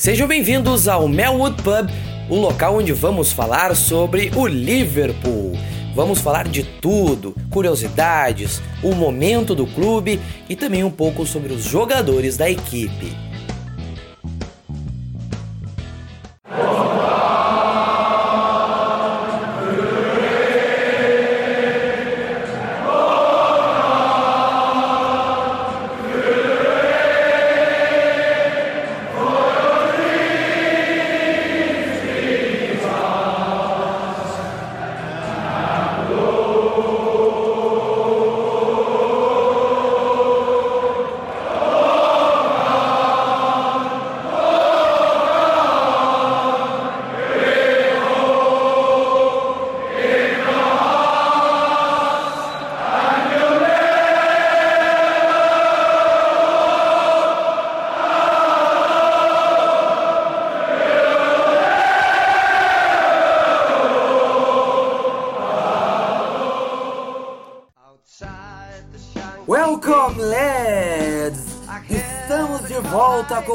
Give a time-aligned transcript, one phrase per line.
[0.00, 1.90] Sejam bem-vindos ao Melwood Pub,
[2.30, 5.52] o local onde vamos falar sobre o Liverpool.
[5.94, 10.18] Vamos falar de tudo, curiosidades, o momento do clube
[10.48, 13.14] e também um pouco sobre os jogadores da equipe.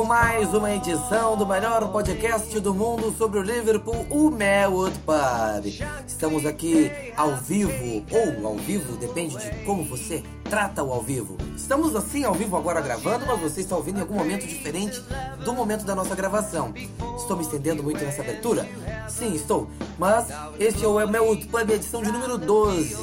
[0.05, 5.65] Mais uma edição do melhor podcast do mundo sobre o Liverpool, o Melwood Pub.
[6.07, 11.35] Estamos aqui ao vivo, ou ao vivo, depende de como você trata o ao vivo.
[11.57, 15.03] Estamos assim ao vivo agora gravando, mas você está ouvindo em algum momento diferente
[15.43, 16.71] do momento da nossa gravação.
[17.17, 18.69] Estou me estendendo muito nessa abertura?
[19.07, 19.67] Sim, estou.
[19.97, 20.27] Mas
[20.59, 22.95] este é o Melwood Pub, edição de número 12.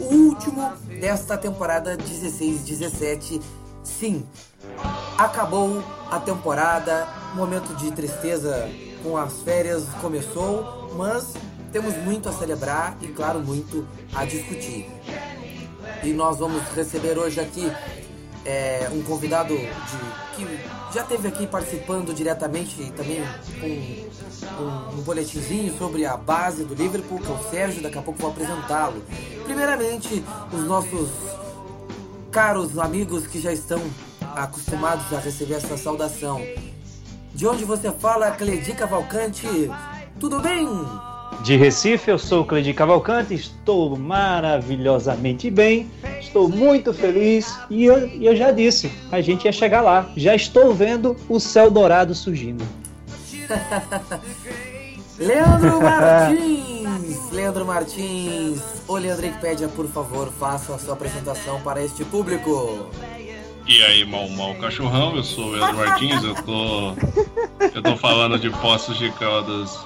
[0.00, 3.42] O último desta temporada 16-17.
[3.82, 4.26] Sim,
[5.18, 8.68] acabou a temporada, momento de tristeza
[9.02, 11.34] com as férias começou, mas
[11.72, 14.88] temos muito a celebrar e, claro, muito a discutir.
[16.02, 17.70] E nós vamos receber hoje aqui
[18.44, 20.60] é, um convidado de, que
[20.94, 23.22] já esteve aqui participando diretamente e também
[23.60, 28.02] com um, um boletimzinho sobre a base do Liverpool, que é o Sérgio, daqui a
[28.02, 29.02] pouco vou apresentá-lo.
[29.44, 31.08] Primeiramente, os nossos
[32.30, 33.80] caros amigos que já estão
[34.36, 36.40] acostumados a receber essa saudação.
[37.34, 39.70] De onde você fala, Cledi Cavalcante?
[40.20, 40.68] Tudo bem?
[41.42, 48.36] De Recife, eu sou Cledi Cavalcante, estou maravilhosamente bem, estou muito feliz e eu, eu
[48.36, 50.10] já disse, a gente ia chegar lá.
[50.16, 52.64] Já estou vendo o céu dourado surgindo.
[55.18, 56.76] Leandro Martins!
[57.32, 62.88] Leandro Martins, o Leandro Wikipedia, por favor, faça a sua apresentação para este público.
[63.68, 66.94] E aí, mal mal cachorrão, eu sou o Martins, eu tô.
[67.74, 69.76] Eu tô falando de Poços de Caldas,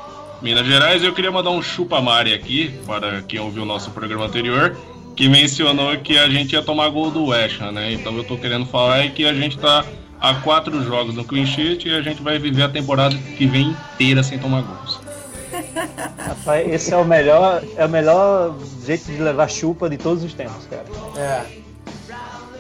[0.42, 3.90] Minas Gerais, e eu queria mandar um chupa Mari aqui, para quem ouviu o nosso
[3.90, 4.76] programa anterior,
[5.16, 7.92] que mencionou que a gente ia tomar gol do West Ham, né?
[7.92, 9.82] Então eu tô querendo falar que a gente tá
[10.20, 13.74] a quatro jogos no clean sheet e a gente vai viver a temporada que vem
[13.94, 15.00] inteira sem tomar gols.
[16.18, 18.54] Rapaz, esse é o melhor, é o melhor
[18.84, 20.84] jeito de levar chupa de todos os tempos, cara.
[21.16, 21.59] É.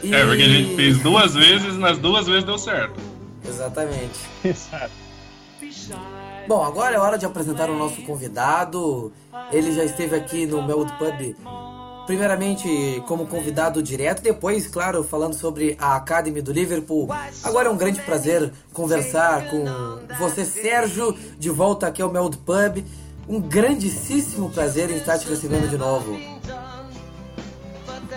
[0.02, 0.14] E...
[0.14, 3.00] É, porque a gente fez duas vezes, nas duas vezes deu certo.
[3.46, 4.20] Exatamente.
[4.44, 4.90] Exato.
[6.48, 9.12] Bom, agora é hora de apresentar o nosso convidado.
[9.52, 11.36] Ele já esteve aqui no Melwood Pub,
[12.06, 17.08] primeiramente como convidado direto, depois, claro, falando sobre a Academy do Liverpool.
[17.44, 19.64] Agora é um grande prazer conversar com
[20.18, 22.84] você, Sérgio, de volta aqui ao Melwood Pub.
[23.28, 26.18] Um grandíssimo prazer em estar te recebendo de novo.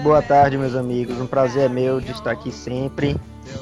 [0.01, 1.19] Boa tarde, meus amigos.
[1.19, 3.15] Um prazer é meu de estar aqui sempre.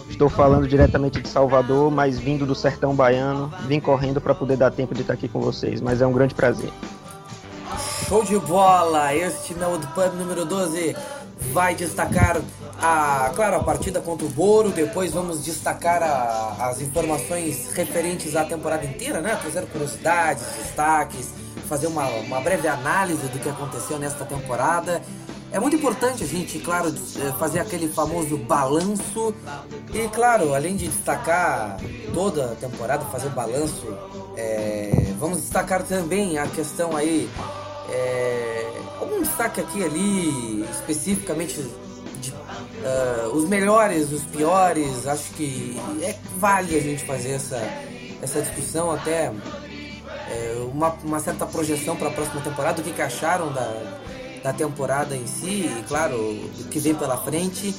[0.10, 3.52] Estou falando diretamente de Salvador, mas vindo do sertão baiano.
[3.68, 6.34] Vim correndo para poder dar tempo de estar aqui com vocês, mas é um grande
[6.34, 6.72] prazer.
[8.08, 9.14] Show de bola!
[9.14, 10.96] Este Melwood Pub número 12
[11.52, 12.42] vai destacar
[12.82, 14.70] a, claro, a partida contra o Boro.
[14.70, 19.38] Depois vamos destacar a, as informações referentes à temporada inteira, né?
[19.42, 21.30] Trazer curiosidades, destaques,
[21.68, 25.02] fazer uma, uma breve análise do que aconteceu nesta temporada.
[25.52, 26.94] É muito importante a gente, claro,
[27.38, 29.36] fazer aquele famoso balanço.
[29.94, 31.78] E, claro, além de destacar
[32.14, 33.86] toda a temporada, fazer o balanço,
[34.38, 37.30] é, vamos destacar também a questão aí,
[37.90, 38.72] é,
[39.02, 41.62] algum destaque aqui ali, especificamente
[42.22, 47.62] de, uh, os melhores, os piores, acho que é vale a gente fazer essa,
[48.22, 49.34] essa discussão até
[50.30, 54.00] é, uma, uma certa projeção para a próxima temporada, o que, que acharam da
[54.44, 57.76] da temporada em si e, claro, do que vem pela frente.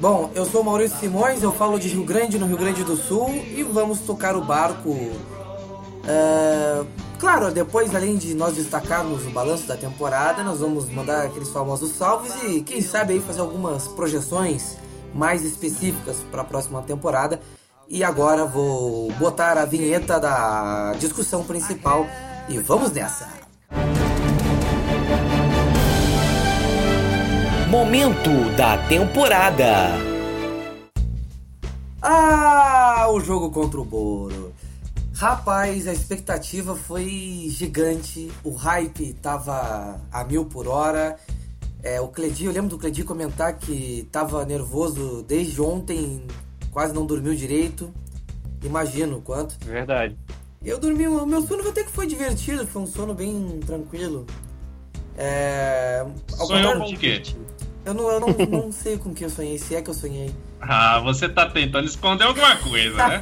[0.00, 3.30] Bom, eu sou Maurício Simões, eu falo de Rio Grande, no Rio Grande do Sul,
[3.30, 4.90] e vamos tocar o barco.
[4.90, 6.86] Uh,
[7.18, 11.92] claro, depois, além de nós destacarmos o balanço da temporada, nós vamos mandar aqueles famosos
[11.92, 14.76] salves e, quem sabe, aí fazer algumas projeções
[15.14, 17.40] mais específicas para a próxima temporada.
[17.88, 22.06] E agora vou botar a vinheta da discussão principal
[22.48, 23.35] e vamos nessa.
[27.68, 29.90] Momento da temporada.
[32.00, 34.54] Ah, o jogo contra o Boro.
[35.12, 41.16] Rapaz, a expectativa foi gigante, o hype tava a mil por hora.
[41.82, 46.24] É, o Cledi, eu lembro do Cledi comentar que tava nervoso desde ontem,
[46.70, 47.92] quase não dormiu direito.
[48.62, 49.56] Imagino o quanto.
[49.64, 50.16] Verdade.
[50.64, 54.24] Eu dormi, o meu sono até que foi divertido, foi um sono bem tranquilo.
[55.16, 56.06] É.
[56.28, 57.22] Sonhou com o quê?
[57.86, 60.34] Eu não, eu não, não sei com que eu sonhei, se é que eu sonhei.
[60.60, 63.20] Ah, você tá tentando esconder alguma coisa, né?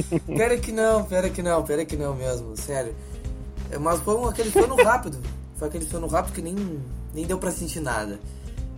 [0.34, 2.96] pera que não, pera que não, pera que não mesmo, sério.
[3.70, 5.20] É, mas foi um, aquele sono rápido.
[5.56, 6.56] Foi aquele sono rápido que nem,
[7.12, 8.18] nem deu pra sentir nada.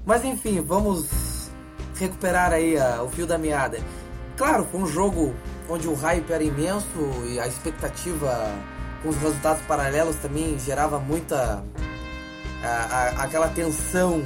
[0.04, 1.48] Mas enfim, vamos
[1.94, 3.78] recuperar aí a, o fio da meada.
[4.36, 5.36] Claro, foi um jogo
[5.68, 6.86] onde o hype era imenso
[7.28, 8.52] e a expectativa
[9.04, 11.62] com os resultados paralelos também gerava muita
[12.64, 14.24] a, a, aquela tensão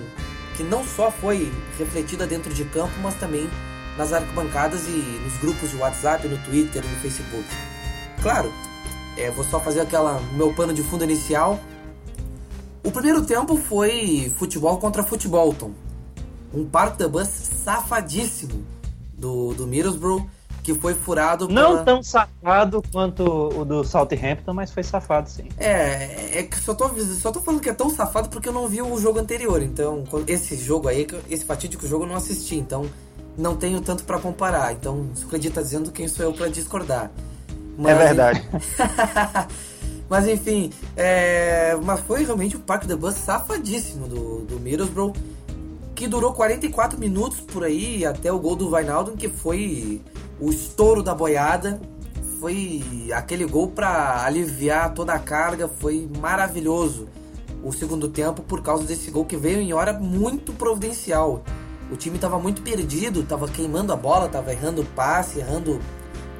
[0.57, 3.49] que não só foi refletida dentro de campo, mas também
[3.97, 7.45] nas arquibancadas e nos grupos de WhatsApp, no Twitter no Facebook.
[8.23, 8.53] Claro,
[9.17, 11.61] é, vou só fazer aquela meu pano de fundo inicial.
[12.83, 15.73] O primeiro tempo foi futebol contra futebol, Tom.
[16.53, 18.65] Um parque da bus safadíssimo
[19.13, 20.27] do, do Middlesbrough
[20.63, 21.85] que foi furado Não pela...
[21.85, 25.49] tão safado quanto o do Southampton, mas foi safado sim.
[25.59, 26.89] É, é que só tô,
[27.21, 29.61] só tô falando que é tão safado porque eu não vi o jogo anterior.
[29.61, 32.55] Então, esse jogo aí, esse fatídico jogo eu não assisti.
[32.55, 32.87] Então,
[33.37, 34.73] não tenho tanto para comparar.
[34.73, 37.11] Então, se o Cledir tá dizendo, quem sou eu para discordar?
[37.77, 37.93] Mas...
[37.93, 38.49] É verdade.
[40.09, 41.77] mas enfim, é...
[41.83, 45.13] mas foi realmente o Parque the Bus safadíssimo do, do Middlesbrough,
[45.93, 50.01] que durou 44 minutos por aí, até o gol do Vainaldum, que foi
[50.43, 51.81] o estouro da boiada.
[52.41, 52.83] Foi
[53.15, 57.09] aquele gol para aliviar toda a carga, foi maravilhoso
[57.63, 61.45] o segundo tempo por causa desse gol que veio em hora muito providencial.
[61.89, 65.81] O time estava muito perdido, estava queimando a bola, estava errando passe, errando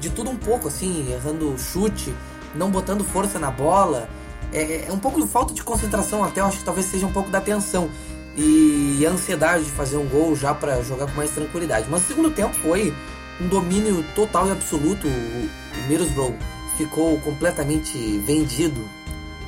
[0.01, 2.13] de tudo um pouco, assim, errando chute,
[2.53, 4.09] não botando força na bola.
[4.51, 7.29] É, é um pouco de falta de concentração, até acho que talvez seja um pouco
[7.29, 7.89] da tensão
[8.35, 11.87] e ansiedade de fazer um gol já para jogar com mais tranquilidade.
[11.89, 12.93] Mas o segundo tempo foi
[13.41, 15.07] um domínio total e absoluto.
[15.07, 16.35] O Middlesbrough
[16.77, 18.81] ficou completamente vendido,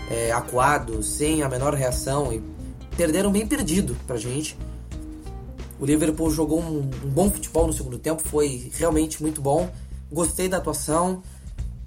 [0.09, 2.41] é, acuado, sem a menor reação e
[2.95, 4.57] perderam bem perdido pra gente.
[5.79, 9.69] O Liverpool jogou um, um, bom futebol no segundo tempo, foi realmente muito bom.
[10.11, 11.21] Gostei da atuação.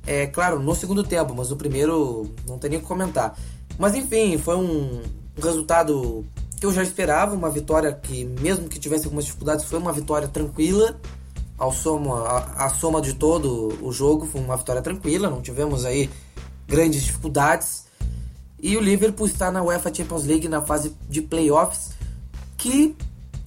[0.06, 3.36] É claro, no segundo tempo, mas no primeiro não tem nem o que comentar.
[3.78, 5.02] Mas enfim, foi um
[5.40, 6.24] resultado
[6.58, 10.26] que eu já esperava, uma vitória que, mesmo que tivesse algumas dificuldades, foi uma vitória
[10.26, 10.98] tranquila.
[11.58, 15.84] Ao soma, a, a soma de todo o jogo foi uma vitória tranquila, não tivemos
[15.84, 16.08] aí
[16.66, 17.86] grandes dificuldades.
[18.60, 21.90] E o Liverpool está na UEFA Champions League na fase de playoffs,
[22.56, 22.96] que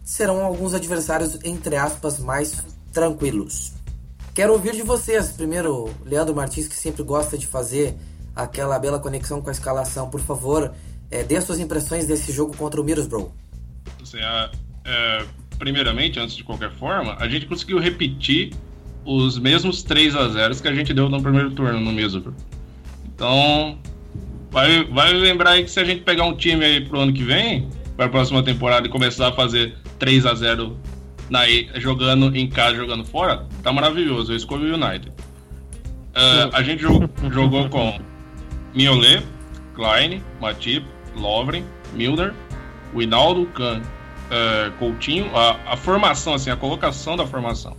[0.04, 3.74] serão alguns adversários, entre aspas, mais tranquilos.
[4.34, 5.32] Quero ouvir de vocês.
[5.32, 7.98] Primeiro, Leandro Martins, que sempre gosta de fazer
[8.36, 10.10] aquela bela conexão com a escalação.
[10.10, 10.74] Por favor,
[11.10, 13.32] é, dê suas impressões desse jogo contra o Middlesbrough.
[14.02, 14.20] Assim,
[14.86, 15.26] é,
[15.62, 18.52] primeiramente, antes de qualquer forma, a gente conseguiu repetir
[19.06, 22.34] os mesmos 3 a 0 que a gente deu no primeiro turno no Middlesbrough.
[23.06, 23.78] Então,
[24.50, 27.24] vai, vai lembrar aí que se a gente pegar um time aí pro ano que
[27.24, 30.76] vem, para a próxima temporada e começar a fazer 3 a 0
[31.30, 31.42] na,
[31.76, 34.34] jogando em casa, jogando fora, tá maravilhoso.
[34.34, 35.10] Eu escolhi o United.
[35.10, 38.00] Uh, a gente jogou, jogou com
[38.74, 39.24] Miolet,
[39.76, 40.84] Klein, Matip,
[41.16, 42.34] Lovren, Milner,
[42.96, 43.82] Winaldo, Kahn,
[44.32, 45.36] uh, Coutinho.
[45.36, 47.76] A, a, formação, assim, a colocação da formação,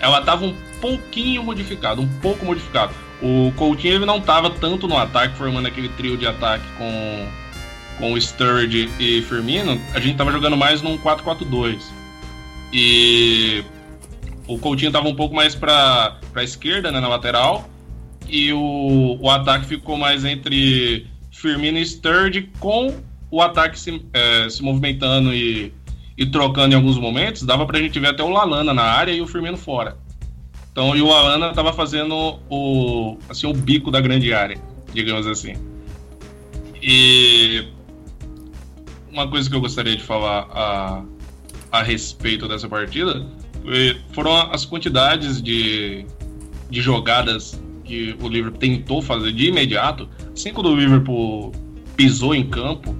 [0.00, 2.92] ela tava um pouquinho modificada, um pouco modificada.
[3.22, 7.26] O Coutinho ele não tava tanto no ataque, formando aquele trio de ataque com
[7.98, 11.80] com Sturridge e Firmino, a gente tava jogando mais num 4-4-2.
[12.72, 13.64] E
[14.46, 17.68] o Coutinho tava um pouco mais para a esquerda, né, na lateral,
[18.28, 22.94] e o, o ataque ficou mais entre Firmino e Sturridge, com
[23.30, 25.72] o ataque se, é, se movimentando e,
[26.16, 29.20] e trocando em alguns momentos, dava pra gente ver até o Lalana na área e
[29.20, 29.96] o Firmino fora.
[30.70, 34.58] Então, e o Lalana tava fazendo o, assim, o bico da grande área,
[34.92, 35.54] digamos assim.
[36.82, 37.64] E
[39.10, 41.04] uma coisa que eu gostaria de falar a,
[41.70, 43.24] a respeito dessa partida
[44.12, 46.04] foram as quantidades de,
[46.68, 50.08] de jogadas que o Liverpool tentou fazer de imediato.
[50.32, 51.52] Assim quando o Liverpool
[51.96, 52.94] pisou em campo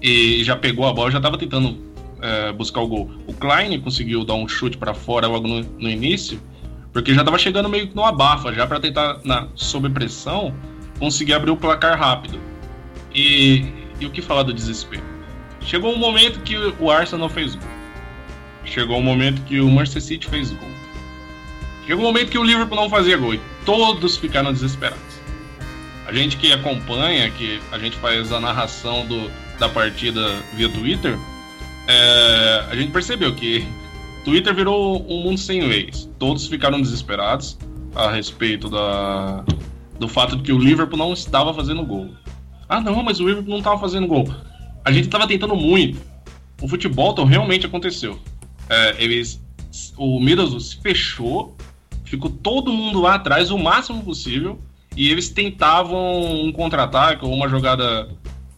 [0.00, 1.83] e já pegou a bola, já estava tentando
[2.24, 3.10] é, buscar o gol.
[3.26, 6.40] O Klein conseguiu dar um chute para fora logo no, no, início,
[6.90, 10.54] Porque já tava chegando meio que no abafa, já para tentar, na, sob pressão,
[10.98, 12.40] conseguir abrir o placar rápido.
[13.14, 13.66] E,
[14.00, 15.02] e o que falar do desespero?
[15.60, 17.68] Chegou um momento que o Arsenal fez gol.
[18.64, 20.68] Chegou um momento que o Manchester City fez gol.
[21.86, 25.20] Chegou um momento que o Liverpool não fazia gol e todos ficaram desesperados.
[26.06, 31.18] A gente que acompanha, que a gente faz a narração do, da partida via Twitter,
[31.86, 33.66] é, a gente percebeu que
[34.24, 36.08] Twitter virou um mundo sem leis.
[36.18, 37.58] Todos ficaram desesperados
[37.94, 39.44] a respeito da,
[39.98, 42.10] do fato de que o Liverpool não estava fazendo gol.
[42.68, 44.26] Ah, não, mas o Liverpool não estava fazendo gol.
[44.84, 46.00] A gente estava tentando muito.
[46.62, 48.18] O futebol então, realmente aconteceu.
[48.68, 49.40] É, eles,
[49.98, 51.54] o Middlesbrough se fechou,
[52.04, 54.58] ficou todo mundo lá atrás o máximo possível
[54.96, 58.08] e eles tentavam um contra-ataque ou uma jogada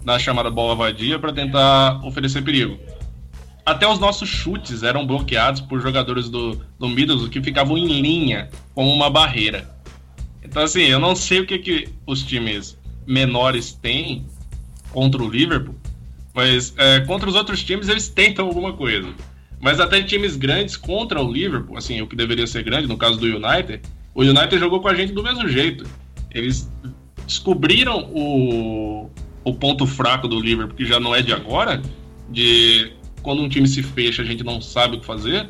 [0.05, 2.79] na chamada bola vadia para tentar oferecer perigo
[3.67, 8.49] até os nossos chutes eram bloqueados por jogadores do, do Middlesbrough que ficavam em linha
[8.73, 9.69] como uma barreira.
[10.41, 14.25] Então, assim, eu não sei o que, que os times menores têm
[14.93, 15.75] contra o Liverpool,
[16.33, 19.13] mas é, contra os outros times eles tentam alguma coisa.
[19.61, 23.19] Mas até times grandes contra o Liverpool, assim, o que deveria ser grande, no caso
[23.19, 23.81] do United,
[24.15, 25.85] o United jogou com a gente do mesmo jeito.
[26.31, 26.71] Eles
[27.27, 29.11] descobriram o,
[29.43, 31.83] o ponto fraco do Liverpool, que já não é de agora,
[32.31, 32.93] de
[33.27, 35.49] quando um time se fecha, a gente não sabe o que fazer.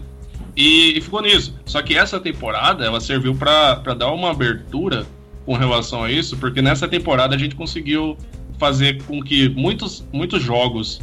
[0.57, 1.55] E, e ficou nisso.
[1.67, 5.07] Só que essa temporada, ela serviu para dar uma abertura
[5.45, 8.17] com relação a isso, porque nessa temporada a gente conseguiu
[8.59, 11.03] fazer com que muitos, muitos jogos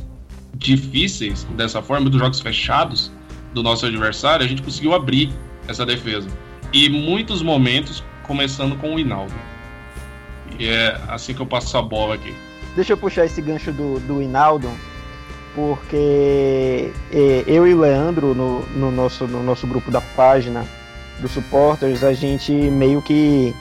[0.55, 3.11] difíceis dessa forma, muitos jogos fechados
[3.53, 5.31] do nosso adversário, a gente conseguiu abrir
[5.67, 6.27] essa defesa.
[6.73, 9.35] E muitos momentos começando com o Hinaldo.
[10.57, 12.33] E é assim que eu passo a bola aqui.
[12.75, 14.71] Deixa eu puxar esse gancho do, do Hinaldo
[15.55, 20.65] porque é, eu e o Leandro, no, no, nosso, no nosso grupo da página
[21.19, 23.55] dos supporters, a gente meio que,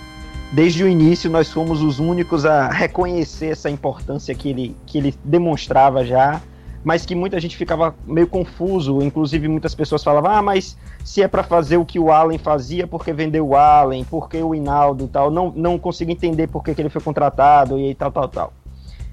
[0.53, 5.15] desde o início, nós fomos os únicos a reconhecer essa importância que ele, que ele
[5.25, 6.41] demonstrava já,
[6.85, 11.29] mas que muita gente ficava meio confuso, inclusive muitas pessoas falavam, ah, mas se é
[11.29, 15.09] para fazer o que o Allen fazia, porque vendeu o Allen, porque o Hinaldo e
[15.09, 18.53] tal, não, não consigo entender por que ele foi contratado e tal, tal, tal.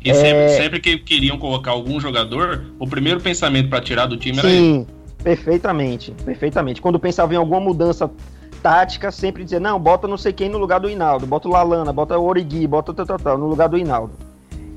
[0.03, 0.13] E é...
[0.13, 4.41] sempre, sempre, que queriam colocar algum jogador, o primeiro pensamento para tirar do time Sim,
[4.41, 4.87] era Sim,
[5.23, 6.81] perfeitamente, perfeitamente.
[6.81, 8.09] Quando pensava em alguma mudança
[8.63, 11.91] tática, sempre dizia, não, bota não sei quem no lugar do Hinaldo, bota o Lalana,
[11.91, 14.13] bota o Origui, bota tal, tal, tal, no lugar do Hinaldo.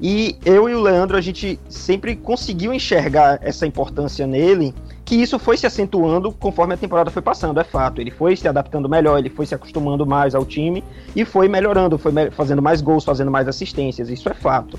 [0.01, 4.75] E eu e o Leandro, a gente sempre conseguiu enxergar essa importância nele,
[5.05, 8.01] que isso foi se acentuando conforme a temporada foi passando, é fato.
[8.01, 10.83] Ele foi se adaptando melhor, ele foi se acostumando mais ao time
[11.15, 14.77] e foi melhorando, foi fazendo mais gols, fazendo mais assistências, isso é fato.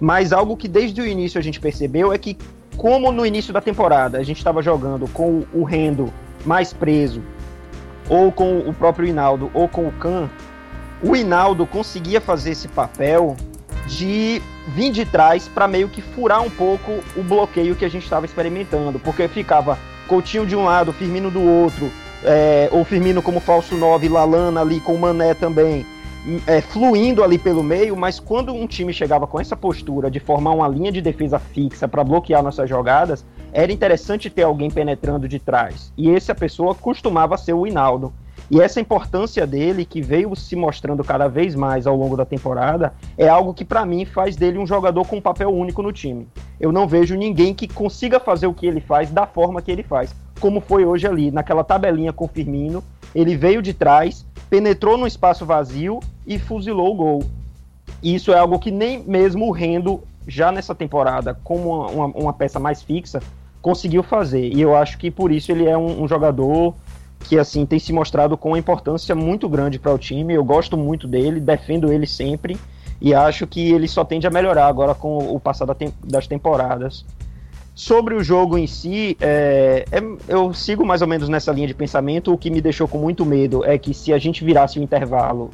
[0.00, 2.36] Mas algo que desde o início a gente percebeu é que,
[2.76, 6.12] como no início da temporada a gente estava jogando com o Rendo
[6.44, 7.22] mais preso,
[8.08, 10.30] ou com o próprio Hinaldo, ou com o Khan,
[11.02, 13.36] o Hinaldo conseguia fazer esse papel
[13.86, 18.04] de vir de trás para meio que furar um pouco o bloqueio que a gente
[18.04, 21.90] estava experimentando, porque ficava Coutinho de um lado, Firmino do outro,
[22.24, 25.86] é, ou Firmino como falso 9, Lalana ali com o Mané também
[26.46, 30.52] é, fluindo ali pelo meio, mas quando um time chegava com essa postura de formar
[30.52, 35.38] uma linha de defesa fixa para bloquear nossas jogadas, era interessante ter alguém penetrando de
[35.38, 35.92] trás.
[35.96, 38.12] E essa pessoa costumava ser o Hinaldo.
[38.50, 42.94] E essa importância dele, que veio se mostrando cada vez mais ao longo da temporada,
[43.16, 46.26] é algo que para mim faz dele um jogador com um papel único no time.
[46.58, 49.82] Eu não vejo ninguém que consiga fazer o que ele faz da forma que ele
[49.82, 52.82] faz, como foi hoje ali, naquela tabelinha com o Firmino.
[53.14, 57.24] Ele veio de trás, penetrou no espaço vazio e fuzilou o gol.
[58.02, 62.32] Isso é algo que nem mesmo o Rendo, já nessa temporada, como uma, uma, uma,
[62.32, 63.20] peça mais fixa,
[63.60, 64.52] conseguiu fazer.
[64.52, 66.74] E eu acho que por isso ele é um, um jogador
[67.20, 70.34] que assim tem se mostrado com uma importância muito grande para o time.
[70.34, 72.58] Eu gosto muito dele, defendo ele sempre
[73.00, 75.66] e acho que ele só tende a melhorar agora com o passar
[76.04, 77.04] das temporadas.
[77.78, 81.74] Sobre o jogo em si, é, é, eu sigo mais ou menos nessa linha de
[81.74, 82.32] pensamento.
[82.32, 85.48] O que me deixou com muito medo é que se a gente virasse o intervalo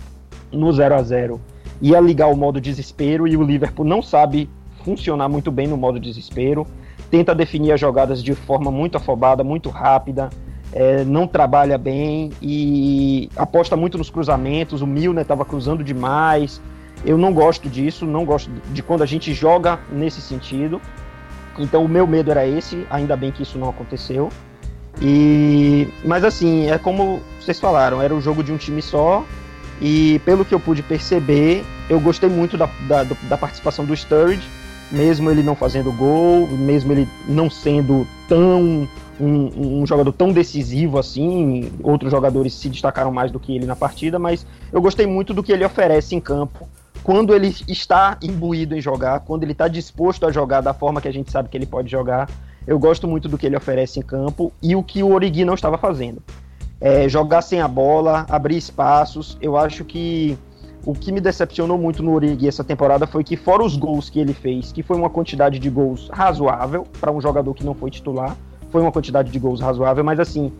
[0.50, 1.38] no 0 a 0
[1.82, 4.48] ia ligar o modo desespero e o Liverpool não sabe
[4.82, 6.66] funcionar muito bem no modo desespero.
[7.10, 10.30] Tenta definir as jogadas de forma muito afobada, muito rápida,
[10.72, 14.80] é, não trabalha bem e aposta muito nos cruzamentos.
[14.80, 16.58] O Milner estava cruzando demais.
[17.04, 20.80] Eu não gosto disso, não gosto de quando a gente joga nesse sentido.
[21.58, 24.30] Então o meu medo era esse, ainda bem que isso não aconteceu.
[25.00, 29.24] E mas assim, é como vocês falaram, era o jogo de um time só.
[29.80, 34.48] E pelo que eu pude perceber, eu gostei muito da, da, da participação do Sturridge.
[34.90, 38.88] mesmo ele não fazendo gol, mesmo ele não sendo tão
[39.20, 43.76] um, um, jogador tão decisivo assim, outros jogadores se destacaram mais do que ele na
[43.76, 46.68] partida, mas eu gostei muito do que ele oferece em campo
[47.04, 51.06] quando ele está imbuído em jogar, quando ele está disposto a jogar da forma que
[51.06, 52.30] a gente sabe que ele pode jogar.
[52.66, 55.52] Eu gosto muito do que ele oferece em campo e o que o Origi não
[55.52, 56.22] estava fazendo.
[56.80, 59.36] É, jogar sem a bola, abrir espaços.
[59.38, 60.38] Eu acho que
[60.86, 64.18] o que me decepcionou muito no Origi essa temporada foi que, fora os gols que
[64.18, 67.90] ele fez, que foi uma quantidade de gols razoável para um jogador que não foi
[67.90, 68.34] titular,
[68.70, 70.50] foi uma quantidade de gols razoável, mas assim,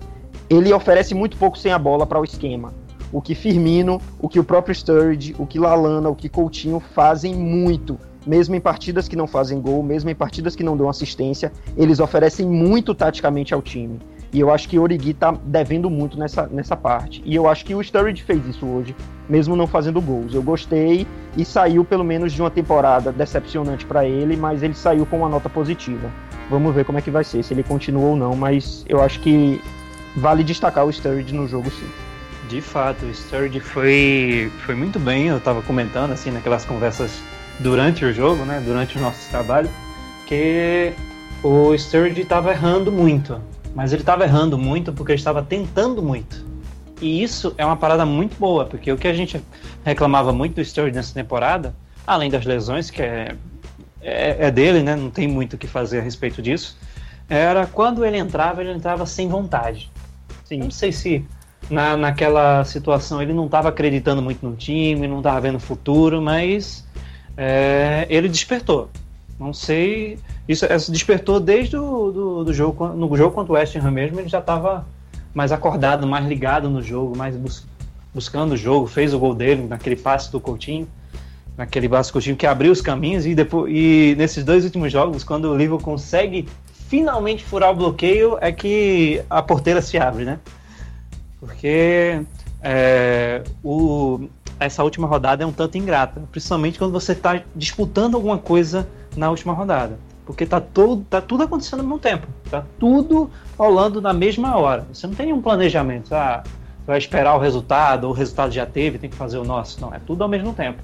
[0.50, 2.83] ele oferece muito pouco sem a bola para o esquema.
[3.14, 7.32] O que Firmino, o que o próprio Sturridge, o que Lalana, o que Coutinho fazem
[7.32, 7.96] muito.
[8.26, 12.00] Mesmo em partidas que não fazem gol, mesmo em partidas que não dão assistência, eles
[12.00, 14.00] oferecem muito taticamente ao time.
[14.32, 17.22] E eu acho que o Origi tá devendo muito nessa, nessa parte.
[17.24, 18.96] E eu acho que o Sturridge fez isso hoje,
[19.28, 20.34] mesmo não fazendo gols.
[20.34, 21.06] Eu gostei
[21.36, 25.28] e saiu pelo menos de uma temporada decepcionante para ele, mas ele saiu com uma
[25.28, 26.10] nota positiva.
[26.50, 29.20] Vamos ver como é que vai ser, se ele continua ou não, mas eu acho
[29.20, 29.62] que
[30.16, 32.03] vale destacar o Sturridge no jogo sim.
[32.48, 37.22] De fato, o Sturridge foi, foi muito bem, eu estava comentando assim naquelas conversas
[37.58, 39.70] durante o jogo, né, durante o nosso trabalho,
[40.26, 40.92] que
[41.42, 43.40] o Sturridge estava errando muito,
[43.74, 46.44] mas ele estava errando muito porque ele estava tentando muito.
[47.00, 49.42] E isso é uma parada muito boa, porque o que a gente
[49.84, 51.74] reclamava muito do Sturridge nessa temporada,
[52.06, 53.34] além das lesões, que é
[54.04, 54.94] é, é dele, né?
[54.94, 56.76] Não tem muito o que fazer a respeito disso.
[57.28, 59.90] Era quando ele entrava, ele entrava sem vontade.
[60.44, 60.58] Sim.
[60.58, 61.26] Não sei se
[61.70, 66.84] na, naquela situação ele não estava acreditando muito no time, não estava vendo futuro, mas
[67.36, 68.90] é, ele despertou.
[69.38, 70.18] Não sei.
[70.48, 74.20] Isso, isso despertou desde o do, do, jogo, no jogo contra o West Ham mesmo,
[74.20, 74.86] ele já estava
[75.32, 77.66] mais acordado, mais ligado no jogo, mais bus,
[78.12, 80.86] buscando o jogo, fez o gol dele naquele passe do Coutinho
[81.56, 85.50] naquele Vasco time que abriu os caminhos e depois e nesses dois últimos jogos, quando
[85.50, 86.48] o Liverpool consegue
[86.88, 90.38] finalmente furar o bloqueio, é que a porteira se abre, né?
[91.44, 92.22] Porque
[92.62, 94.28] é, o,
[94.58, 99.28] essa última rodada é um tanto ingrata, principalmente quando você está disputando alguma coisa na
[99.28, 99.98] última rodada.
[100.24, 102.26] Porque tá, todo, tá tudo acontecendo ao mesmo tempo.
[102.50, 104.86] Tá tudo rolando na mesma hora.
[104.90, 106.14] Você não tem nenhum planejamento.
[106.14, 106.42] Ah,
[106.86, 109.78] vai esperar o resultado, ou o resultado já teve, tem que fazer o nosso.
[109.82, 110.82] Não, é tudo ao mesmo tempo.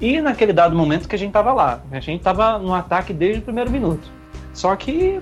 [0.00, 3.40] E naquele dado momento que a gente estava lá, a gente estava no ataque desde
[3.40, 4.10] o primeiro minuto.
[4.54, 5.20] Só que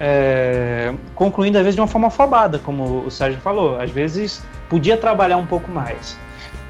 [0.00, 4.96] é, concluindo às vezes de uma forma afobada, como o Sérgio falou, às vezes podia
[4.96, 6.16] trabalhar um pouco mais.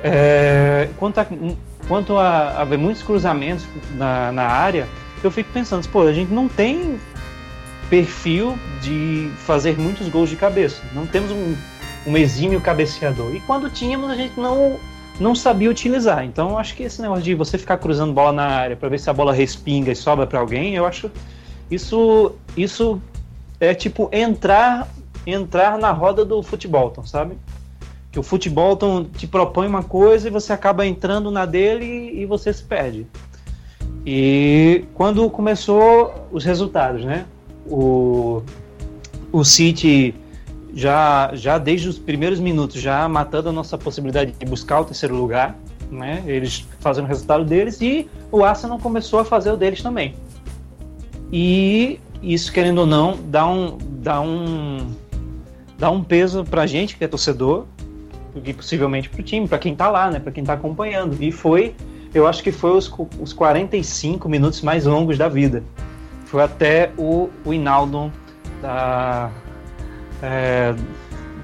[0.02, 1.26] É, quanto, a,
[1.86, 3.64] quanto a haver muitos cruzamentos
[3.94, 4.88] na, na área,
[5.22, 6.98] eu fico pensando, pô, a gente não tem
[7.88, 11.54] perfil de fazer muitos gols de cabeça, não temos um,
[12.06, 13.34] um exímio cabeceador.
[13.34, 14.76] E quando tínhamos, a gente não
[15.20, 16.24] não sabia utilizar.
[16.24, 19.10] Então, acho que esse negócio de você ficar cruzando bola na área para ver se
[19.10, 21.10] a bola respinga e sobra para alguém, eu acho
[21.70, 22.98] isso isso
[23.60, 24.88] é tipo entrar
[25.26, 27.36] entrar na roda do futebol, sabe?
[28.10, 28.76] Que o futebol
[29.16, 33.06] te propõe uma coisa e você acaba entrando na dele e você se perde.
[34.04, 37.26] E quando começou os resultados, né?
[37.66, 38.42] O,
[39.30, 40.14] o City
[40.74, 45.14] já, já desde os primeiros minutos, já matando a nossa possibilidade de buscar o terceiro
[45.14, 45.56] lugar,
[45.90, 46.22] né?
[46.26, 50.14] Eles fazendo o resultado deles e o Arsenal começou a fazer o deles também.
[51.32, 54.94] E isso, querendo ou não, dá um, dá um,
[55.78, 57.66] dá um peso pra gente que é torcedor,
[58.44, 60.20] e possivelmente pro time, para quem tá lá, né?
[60.20, 61.16] Para quem tá acompanhando.
[61.20, 61.74] E foi,
[62.14, 65.64] eu acho que foi os, os 45 minutos mais longos da vida.
[66.26, 68.12] Foi até o, o Inaldo
[68.62, 69.30] da,
[70.22, 70.74] é,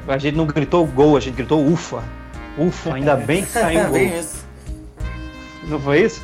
[0.07, 2.03] a gente não gritou gol, a gente gritou ufa.
[2.59, 4.25] Ufa, ainda bem que saiu o gol.
[5.69, 6.23] Não foi isso?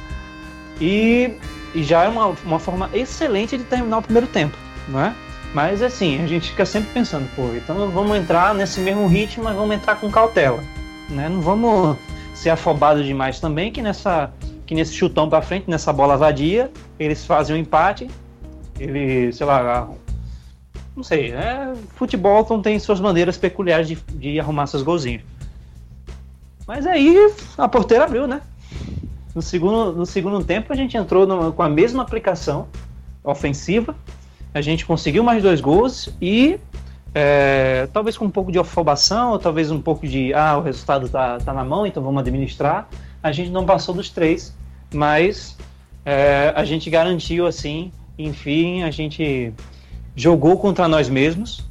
[0.81, 1.33] E,
[1.75, 4.57] e já é uma, uma forma excelente de terminar o primeiro tempo,
[4.89, 5.15] não é?
[5.55, 9.55] Mas assim, a gente fica sempre pensando, pô, então vamos entrar nesse mesmo ritmo, mas
[9.55, 10.63] vamos entrar com cautela,
[11.11, 11.29] né?
[11.29, 11.97] Não vamos
[12.35, 14.33] ser afobados demais também, que nessa
[14.67, 18.09] que nesse chutão para frente, nessa bola vadia, eles fazem um empate,
[18.79, 19.89] ele, sei lá,
[20.97, 25.23] não sei, é, futebol não tem suas maneiras peculiares de, de arrumar seus golzinhos.
[26.67, 27.17] Mas aí
[27.59, 28.41] a porteira abriu, né?
[29.35, 32.69] No segundo, no segundo tempo a gente entrou numa, com a mesma aplicação
[33.25, 33.95] ofensiva,
[34.53, 36.59] a gente conseguiu mais dois gols e
[37.15, 41.09] é, talvez com um pouco de afobação, ou talvez um pouco de ah, o resultado
[41.09, 42.89] tá, tá na mão, então vamos administrar.
[43.23, 44.55] A gente não passou dos três,
[44.93, 45.57] mas
[46.05, 49.53] é, a gente garantiu assim, enfim, a gente
[50.17, 51.65] jogou contra nós mesmos,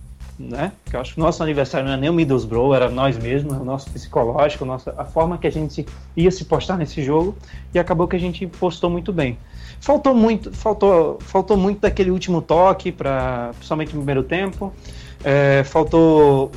[0.50, 0.72] né?
[0.86, 3.54] Que eu acho que o nosso aniversário não é nem o Middlesbrough, era nós mesmos,
[3.58, 7.36] o nosso psicológico, a, nossa, a forma que a gente ia se postar nesse jogo,
[7.74, 9.38] e acabou que a gente postou muito bem.
[9.80, 14.72] Faltou muito, faltou, faltou muito daquele último toque, para principalmente no primeiro tempo.
[15.24, 16.52] É, faltou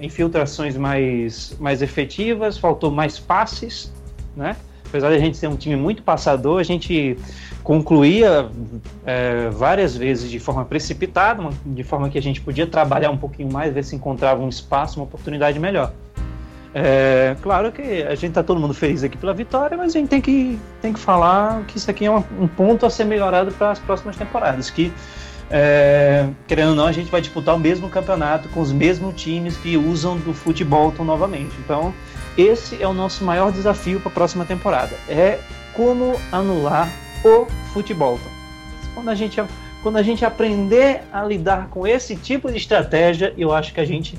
[0.00, 3.92] infiltrações mais, mais efetivas, faltou mais passes,
[4.34, 4.56] né?
[4.90, 7.16] Apesar de a gente ser um time muito passador, a gente
[7.62, 8.48] concluía
[9.06, 13.50] é, várias vezes de forma precipitada, de forma que a gente podia trabalhar um pouquinho
[13.52, 15.92] mais, ver se encontrava um espaço, uma oportunidade melhor.
[16.74, 20.08] É, claro que a gente tá todo mundo feliz aqui pela vitória, mas a gente
[20.08, 23.52] tem que, tem que falar que isso aqui é um, um ponto a ser melhorado
[23.52, 24.70] para as próximas temporadas.
[24.70, 24.92] Que,
[25.50, 29.56] é, querendo ou não, a gente vai disputar o mesmo campeonato com os mesmos times
[29.56, 31.54] que usam do futebol novamente.
[31.64, 31.92] Então,
[32.36, 35.40] esse é o nosso maior desafio para a próxima temporada: é
[35.74, 36.90] como anular
[37.24, 38.18] o futebol.
[38.94, 39.42] Quando a gente,
[39.82, 43.84] quando a gente aprender a lidar com esse tipo de estratégia, eu acho que a
[43.84, 44.18] gente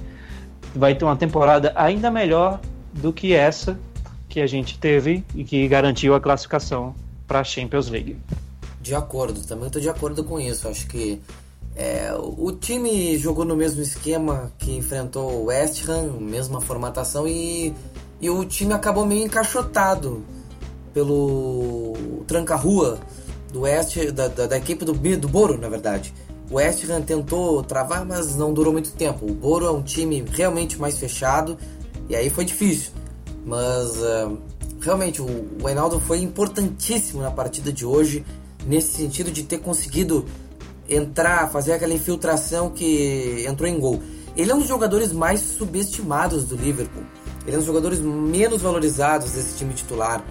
[0.75, 2.59] vai ter uma temporada ainda melhor
[2.93, 3.77] do que essa
[4.29, 6.95] que a gente teve e que garantiu a classificação
[7.27, 8.17] para a Champions League.
[8.81, 10.67] De acordo, também estou de acordo com isso.
[10.67, 11.21] Acho que
[11.75, 17.73] é, o time jogou no mesmo esquema que enfrentou o West Ham, mesma formatação, e,
[18.21, 20.23] e o time acabou meio encaixotado
[20.93, 21.93] pelo
[22.27, 22.99] tranca-rua
[23.51, 26.13] do West, da, da, da, equipe do, do Boro, na verdade.
[26.49, 29.25] O West Ham tentou travar, mas não durou muito tempo.
[29.25, 31.57] O Boro é um time realmente mais fechado
[32.07, 32.91] e aí foi difícil.
[33.45, 34.37] Mas uh,
[34.81, 38.23] realmente o, o Reinaldo foi importantíssimo na partida de hoje,
[38.65, 40.25] nesse sentido de ter conseguido
[40.87, 44.01] entrar, fazer aquela infiltração que entrou em gol.
[44.35, 47.03] Ele é um dos jogadores mais subestimados do Liverpool.
[47.45, 50.21] Ele é um dos jogadores menos valorizados desse time titular.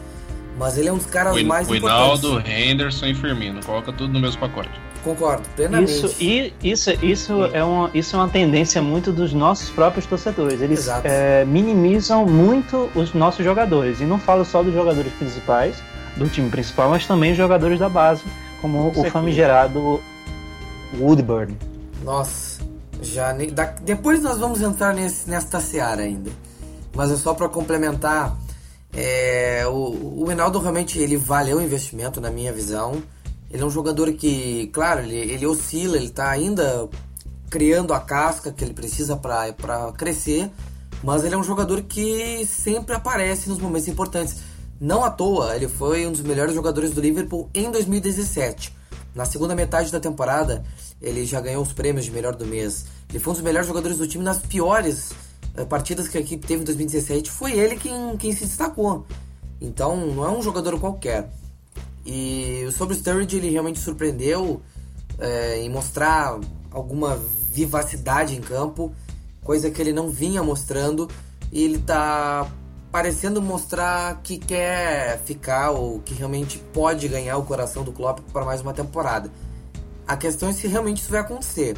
[0.58, 2.24] Mas ele é um dos caras o, mais o importantes.
[2.24, 3.64] O Henderson e Firmino.
[3.64, 4.70] Coloca tudo no mesmo pacote.
[5.02, 5.92] Concordo, plenamente.
[5.92, 10.60] Isso, e, isso, isso, é uma, isso é uma tendência muito dos nossos próprios torcedores.
[10.60, 14.00] Eles é, minimizam muito os nossos jogadores.
[14.00, 15.82] E não falo só dos jogadores principais,
[16.16, 18.22] do time principal, mas também jogadores da base,
[18.60, 20.00] como Com o famigerado
[20.98, 21.56] Woodburn.
[22.04, 22.60] Nossa,
[23.00, 26.30] já da, depois nós vamos entrar nesse, nesta seara ainda.
[26.94, 28.36] Mas é só para complementar,
[28.92, 33.02] é, o, o Reinaldo realmente ele valeu o investimento na minha visão.
[33.50, 36.88] Ele é um jogador que, claro, ele, ele oscila, ele está ainda
[37.48, 40.50] criando a casca que ele precisa para crescer,
[41.02, 44.36] mas ele é um jogador que sempre aparece nos momentos importantes.
[44.80, 48.74] Não à toa, ele foi um dos melhores jogadores do Liverpool em 2017.
[49.14, 50.64] Na segunda metade da temporada,
[51.02, 52.86] ele já ganhou os prêmios de melhor do mês.
[53.08, 55.10] Ele foi um dos melhores jogadores do time nas piores
[55.64, 57.30] partidas que a equipe teve em 2017.
[57.30, 59.06] Foi ele quem, quem se destacou.
[59.60, 61.30] Então, não é um jogador qualquer.
[62.04, 64.62] E sobre o Sturridge, ele realmente surpreendeu
[65.18, 66.38] é, em mostrar
[66.70, 67.20] alguma
[67.52, 68.92] vivacidade em campo,
[69.42, 71.08] coisa que ele não vinha mostrando.
[71.52, 72.50] E ele tá
[72.90, 78.44] parecendo mostrar que quer ficar ou que realmente pode ganhar o coração do Klopp para
[78.44, 79.30] mais uma temporada.
[80.06, 81.76] A questão é se realmente isso vai acontecer.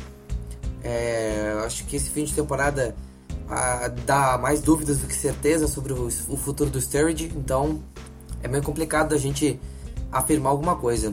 [0.82, 2.94] É, acho que esse fim de temporada
[3.52, 7.82] ah, dá mais dúvidas do que certeza sobre o, o futuro do Sturridge, então
[8.42, 9.60] é meio complicado da gente
[10.10, 11.12] afirmar alguma coisa.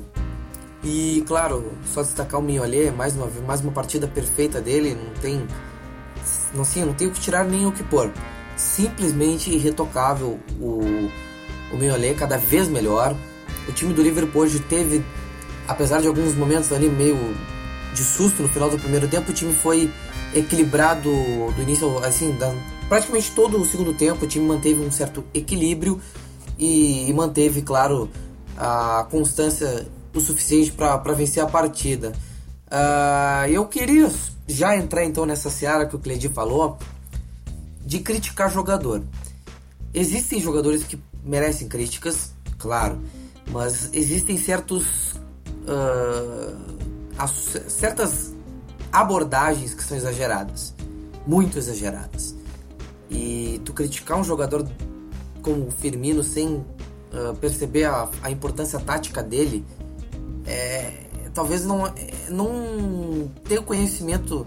[0.81, 5.45] E claro, só destacar o Mignolet, mais uma mais uma partida perfeita dele, não tem
[6.53, 8.09] não sim, não tem o que tirar nem o que pôr.
[8.55, 11.09] Simplesmente irretocável o
[11.73, 13.13] o Mignolet cada vez melhor.
[13.67, 15.03] O time do Liverpool hoje teve
[15.67, 17.35] apesar de alguns momentos ali meio
[17.93, 19.91] de susto no final do primeiro tempo, o time foi
[20.33, 21.09] equilibrado
[21.55, 22.53] do início assim, da,
[22.87, 26.01] praticamente todo o segundo tempo, o time manteve um certo equilíbrio
[26.57, 28.09] e, e manteve, claro,
[28.57, 32.13] a constância o suficiente para vencer a partida.
[32.67, 34.11] Uh, eu queria
[34.47, 36.77] já entrar então nessa seara que o Cledi falou
[37.85, 39.03] de criticar jogador.
[39.93, 42.99] Existem jogadores que merecem críticas, claro,
[43.51, 45.13] mas existem certos
[45.65, 46.69] uh,
[47.67, 48.33] certas
[48.91, 50.73] abordagens que são exageradas,
[51.25, 52.35] muito exageradas.
[53.09, 54.67] E tu criticar um jogador
[55.41, 59.65] como o Firmino sem uh, perceber a, a, importância tática dele,
[60.45, 61.93] é, talvez não, é,
[62.29, 64.45] não ter o conhecimento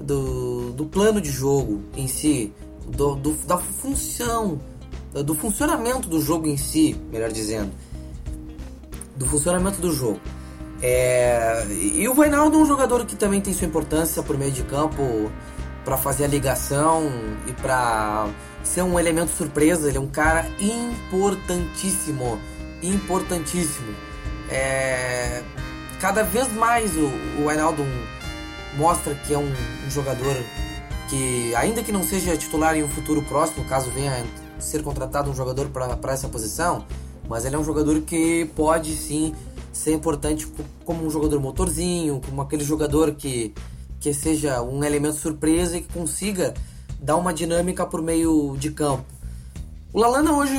[0.00, 2.52] do, do plano de jogo em si,
[2.86, 4.60] do, do, da função,
[5.12, 7.72] do funcionamento do jogo em si, melhor dizendo,
[9.16, 10.20] do funcionamento do jogo.
[10.82, 14.62] É, e o Vainaldo é um jogador que também tem sua importância por meio de
[14.62, 15.30] campo
[15.84, 17.10] para fazer a ligação
[17.46, 18.28] e para
[18.62, 19.88] ser um elemento surpresa.
[19.88, 22.38] Ele é um cara importantíssimo,
[22.82, 23.94] importantíssimo.
[24.48, 25.42] É,
[26.00, 27.06] cada vez mais o,
[27.40, 27.86] o Wijnaldum
[28.76, 29.52] mostra que é um,
[29.86, 30.36] um, jogador
[31.08, 34.24] que ainda que não seja titular em um futuro próximo, caso venha
[34.58, 36.84] ser contratado um jogador para essa posição,
[37.28, 39.34] mas ele é um jogador que pode sim
[39.80, 40.46] ser importante
[40.84, 43.54] como um jogador motorzinho, como aquele jogador que,
[43.98, 46.52] que seja um elemento surpresa e que consiga
[47.00, 49.06] dar uma dinâmica por meio de campo.
[49.90, 50.56] O Lalana hoje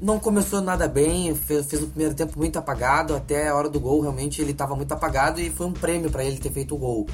[0.00, 3.78] não começou nada bem, fez, fez o primeiro tempo muito apagado, até a hora do
[3.78, 6.78] gol realmente ele estava muito apagado e foi um prêmio para ele ter feito o
[6.78, 7.06] gol.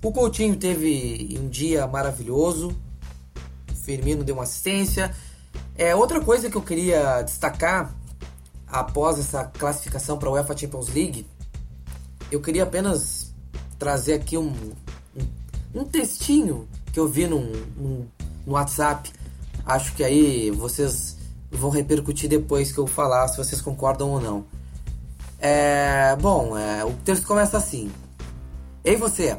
[0.00, 2.68] O Coutinho teve um dia maravilhoso,
[3.68, 5.12] o Firmino deu uma assistência.
[5.76, 7.92] É, outra coisa que eu queria destacar
[8.74, 11.24] após essa classificação para a UEFA Champions League,
[12.28, 13.32] eu queria apenas
[13.78, 14.52] trazer aqui um,
[15.16, 18.04] um, um textinho que eu vi no
[18.44, 19.12] WhatsApp.
[19.64, 21.16] Acho que aí vocês
[21.52, 24.44] vão repercutir depois que eu falar se vocês concordam ou não.
[25.38, 27.92] É, bom, é, o texto começa assim:
[28.84, 29.38] Ei você,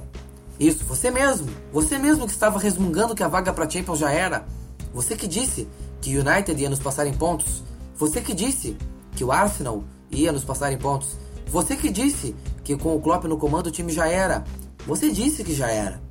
[0.58, 4.46] isso, você mesmo, você mesmo que estava resmungando que a vaga para Champions já era,
[4.94, 5.68] você que disse
[6.00, 7.62] que o United ia nos passar em pontos,
[7.98, 8.78] você que disse
[9.16, 11.18] que o Arsenal ia nos passar em pontos.
[11.48, 14.44] Você que disse que com o Klopp no comando o time já era.
[14.86, 16.02] Você disse que já era.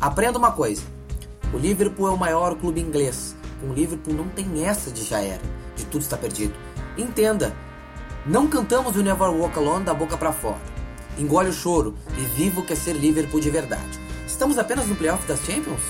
[0.00, 0.82] Aprenda uma coisa.
[1.52, 3.36] O Liverpool é o maior clube inglês.
[3.60, 5.42] Com o Liverpool não tem essa de já era,
[5.74, 6.54] de tudo está perdido.
[6.96, 7.54] Entenda.
[8.24, 10.60] Não cantamos o Never Walk Alone da boca para fora.
[11.18, 13.98] Engole o choro e viva o que é ser Liverpool de verdade.
[14.26, 15.80] Estamos apenas no playoff das Champions?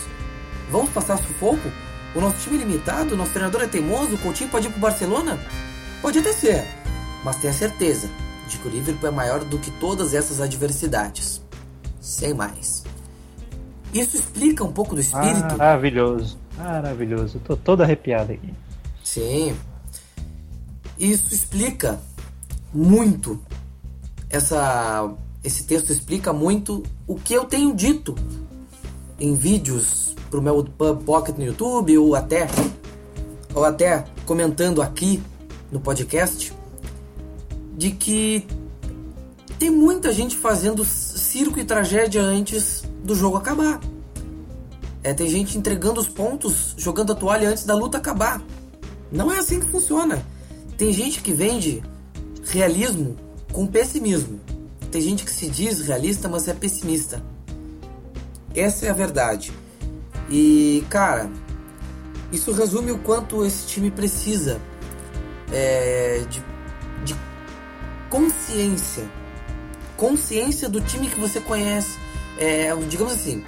[0.70, 1.70] Vamos passar sufoco?
[2.14, 3.16] O nosso time é limitado?
[3.16, 4.14] Nosso treinador é teimoso?
[4.14, 5.38] O Coutinho pode ir pro Barcelona?
[6.02, 6.64] Pode até ser,
[7.24, 8.08] mas tenha certeza
[8.48, 11.42] de que o Liverpool é maior do que todas essas adversidades.
[12.00, 12.84] Sem mais.
[13.92, 15.56] Isso explica um pouco do espírito.
[15.56, 17.40] Maravilhoso, maravilhoso.
[17.40, 18.54] Tô todo arrepiado aqui.
[19.02, 19.56] Sim.
[20.98, 21.98] Isso explica
[22.72, 23.40] muito
[24.28, 25.10] essa
[25.42, 28.16] esse texto explica muito o que eu tenho dito
[29.18, 32.48] em vídeos pro meu Pocket no YouTube ou até
[33.54, 35.22] ou até comentando aqui
[35.70, 36.52] no podcast
[37.76, 38.46] de que
[39.58, 43.80] tem muita gente fazendo circo e tragédia antes do jogo acabar.
[45.02, 48.42] É, tem gente entregando os pontos, jogando a toalha antes da luta acabar.
[49.10, 50.24] Não é assim que funciona.
[50.76, 51.82] Tem gente que vende
[52.44, 53.16] realismo
[53.52, 54.40] com pessimismo.
[54.90, 57.22] Tem gente que se diz realista, mas é pessimista.
[58.54, 59.52] Essa é a verdade.
[60.30, 61.30] E, cara,
[62.32, 64.60] isso resume o quanto esse time precisa
[65.52, 66.42] é, de,
[67.04, 67.16] de
[68.10, 69.04] consciência.
[69.96, 71.98] Consciência do time que você conhece.
[72.38, 73.42] É, digamos assim,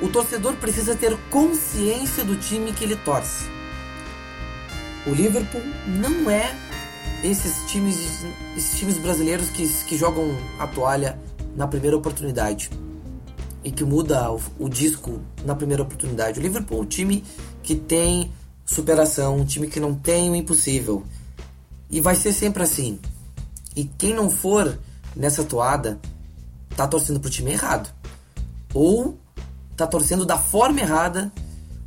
[0.00, 3.44] o torcedor precisa ter consciência do time que ele torce.
[5.06, 6.54] O Liverpool não é
[7.24, 8.24] esses times,
[8.56, 11.18] esses times brasileiros que, que jogam a toalha
[11.56, 12.70] na primeira oportunidade
[13.64, 16.38] e que muda o, o disco na primeira oportunidade.
[16.38, 17.24] O Liverpool é um time
[17.62, 18.30] que tem
[18.64, 21.04] superação, um time que não tem o impossível.
[21.90, 22.98] E vai ser sempre assim.
[23.74, 24.78] E quem não for
[25.14, 25.98] nessa toada
[26.76, 27.88] tá torcendo pro time errado.
[28.74, 29.18] Ou
[29.76, 31.32] tá torcendo da forma errada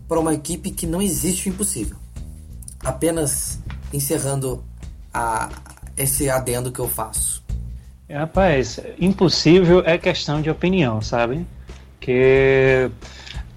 [0.08, 1.98] para uma equipe que não existe o impossível.
[2.84, 3.60] Apenas
[3.94, 4.64] encerrando
[5.14, 5.50] a,
[5.96, 7.44] esse adendo que eu faço.
[8.10, 11.46] Rapaz, impossível é questão de opinião, sabe?
[12.00, 12.90] Que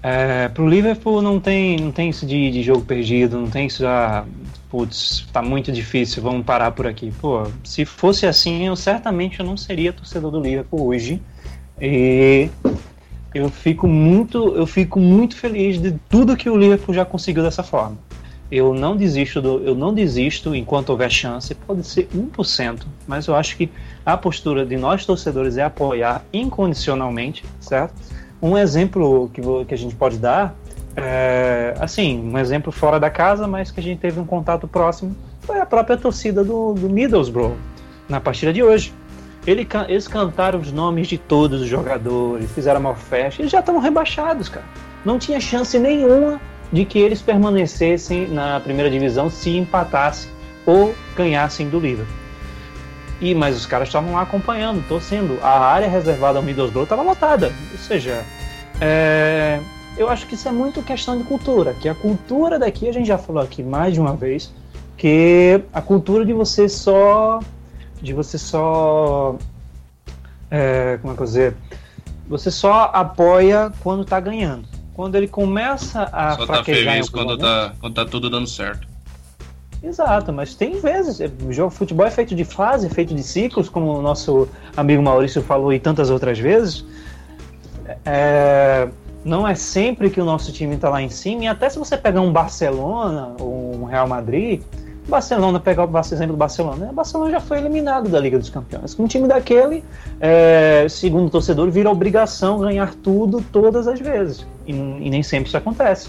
[0.01, 3.79] é, pro Liverpool não tem, não tem isso de, de jogo perdido, não tem isso
[3.79, 4.23] de, ah,
[4.69, 7.11] putz, tá muito difícil, vamos parar por aqui.
[7.21, 11.21] Pô, se fosse assim, eu certamente eu não seria torcedor do Liverpool hoje.
[11.79, 12.49] E
[13.33, 17.63] eu fico muito, eu fico muito feliz de tudo que o Liverpool já conseguiu dessa
[17.63, 17.97] forma.
[18.49, 23.35] Eu não desisto do, eu não desisto enquanto houver chance, pode ser 1%, mas eu
[23.35, 23.69] acho que
[24.05, 27.93] a postura de nós torcedores é apoiar incondicionalmente, certo?
[28.41, 30.55] Um exemplo que, que a gente pode dar,
[30.95, 35.15] é, assim, um exemplo fora da casa, mas que a gente teve um contato próximo,
[35.41, 37.55] foi a própria torcida do, do Middlesbrough
[38.07, 38.93] na partida de hoje.
[39.45, 43.79] Ele, eles cantaram os nomes de todos os jogadores, fizeram uma festa, eles já estavam
[43.81, 44.65] rebaixados, cara.
[45.03, 50.31] Não tinha chance nenhuma de que eles permanecessem na primeira divisão se empatassem
[50.65, 52.25] ou ganhassem do Liverpool.
[53.21, 55.39] E, mas os caras estavam lá acompanhando, torcendo.
[55.41, 57.51] A área reservada ao Middlesbrough estava lotada.
[57.71, 58.25] Ou seja,
[58.81, 59.59] é,
[59.97, 61.73] eu acho que isso é muito questão de cultura.
[61.73, 64.53] Que a cultura daqui, a gente já falou aqui mais de uma vez,
[64.97, 67.39] que a cultura de você só.
[68.01, 69.37] De você só.
[70.51, 71.55] É, como é que eu dizer?
[72.27, 74.67] Você só apoia quando está ganhando.
[74.93, 76.35] Quando ele começa a.
[76.35, 78.87] Só tá feliz quando tá, quando tá tudo dando certo.
[79.83, 81.19] Exato, mas tem vezes.
[81.45, 84.47] O jogo de futebol é feito de fase, é feito de ciclos, como o nosso
[84.75, 86.83] amigo Maurício falou e tantas outras vezes.
[88.03, 88.87] É,
[89.25, 91.97] Não é sempre que o nosso time está lá em cima, e até se você
[91.97, 94.61] pegar um Barcelona ou um Real Madrid,
[95.07, 98.97] Barcelona, pegar o exemplo do Barcelona, o Barcelona já foi eliminado da Liga dos Campeões.
[98.99, 99.83] Um time daquele,
[100.19, 104.45] é, segundo o torcedor, vira obrigação ganhar tudo todas as vezes.
[104.67, 106.07] E, e, nem sempre isso acontece.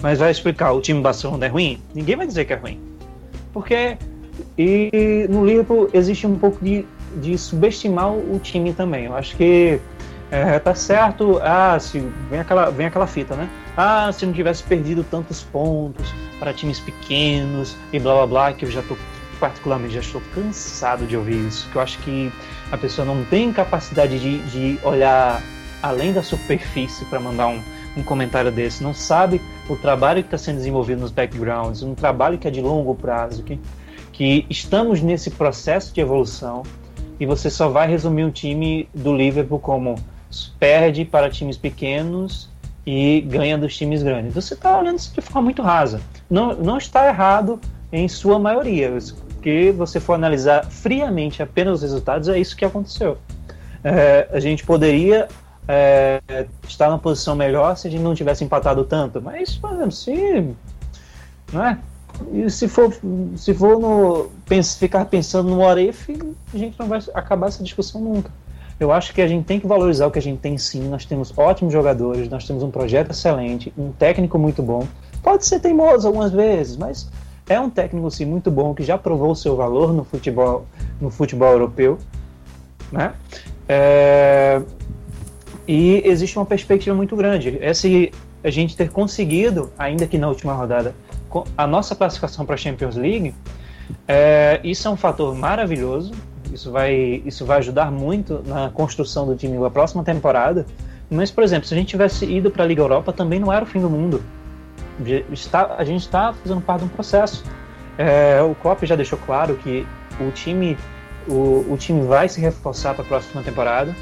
[0.00, 1.80] Mas vai explicar, o time do Barcelona é ruim?
[1.92, 2.78] Ninguém vai dizer que é ruim.
[3.52, 3.98] Porque
[4.56, 6.84] e no Liverpool existe um pouco de,
[7.20, 9.06] de subestimar o time também.
[9.06, 9.80] Eu acho que
[10.34, 13.48] é, tá certo, ah, se vem aquela, vem aquela fita, né?
[13.76, 18.64] Ah, se não tivesse perdido tantos pontos para times pequenos e blá blá blá, que
[18.64, 18.96] eu já tô
[19.38, 22.32] particularmente já estou cansado de ouvir isso, que eu acho que
[22.72, 25.40] a pessoa não tem capacidade de, de olhar
[25.80, 27.60] além da superfície para mandar um,
[27.96, 32.38] um comentário desse, não sabe o trabalho que está sendo desenvolvido nos backgrounds, um trabalho
[32.38, 33.60] que é de longo prazo, que,
[34.12, 36.64] que estamos nesse processo de evolução
[37.20, 39.96] e você só vai resumir um time do Liverpool como
[40.58, 42.48] perde para times pequenos
[42.86, 44.34] e ganha dos times grandes.
[44.34, 46.00] Você está olhando isso de forma muito rasa.
[46.28, 47.60] Não, não está errado
[47.92, 48.92] em sua maioria,
[49.28, 53.18] porque você for analisar friamente apenas os resultados, é isso que aconteceu.
[53.82, 55.28] É, a gente poderia
[55.68, 56.20] é,
[56.66, 60.54] estar numa posição melhor se a gente não tivesse empatado tanto, mas, exemplo, se.
[61.52, 61.78] Não é?
[62.32, 62.94] E se for,
[63.36, 66.10] se for no, pens, ficar pensando no Aref,
[66.52, 68.30] a gente não vai acabar essa discussão nunca.
[68.78, 70.88] Eu acho que a gente tem que valorizar o que a gente tem sim.
[70.88, 74.86] Nós temos ótimos jogadores, nós temos um projeto excelente, um técnico muito bom.
[75.22, 77.08] Pode ser teimoso algumas vezes, mas
[77.48, 80.66] é um técnico sim muito bom que já provou o seu valor no futebol,
[81.00, 81.98] no futebol europeu,
[82.90, 83.14] né?
[83.68, 84.60] É...
[85.66, 87.58] E existe uma perspectiva muito grande.
[87.60, 90.94] Esse a gente ter conseguido, ainda que na última rodada,
[91.56, 93.34] a nossa classificação para a Champions League,
[94.08, 94.60] é...
[94.64, 96.12] isso é um fator maravilhoso
[96.54, 100.64] isso vai, isso vai ajudar muito na construção do time da próxima temporada.
[101.10, 103.64] Mas, por exemplo, se a gente tivesse ido para a Liga Europa, também não era
[103.64, 104.22] o fim do mundo.
[105.32, 107.44] Está, a gente está fazendo parte de um processo.
[107.98, 109.84] É, o Klopp já deixou claro que
[110.20, 110.78] o time,
[111.28, 113.94] o, o time vai se reforçar para a próxima temporada.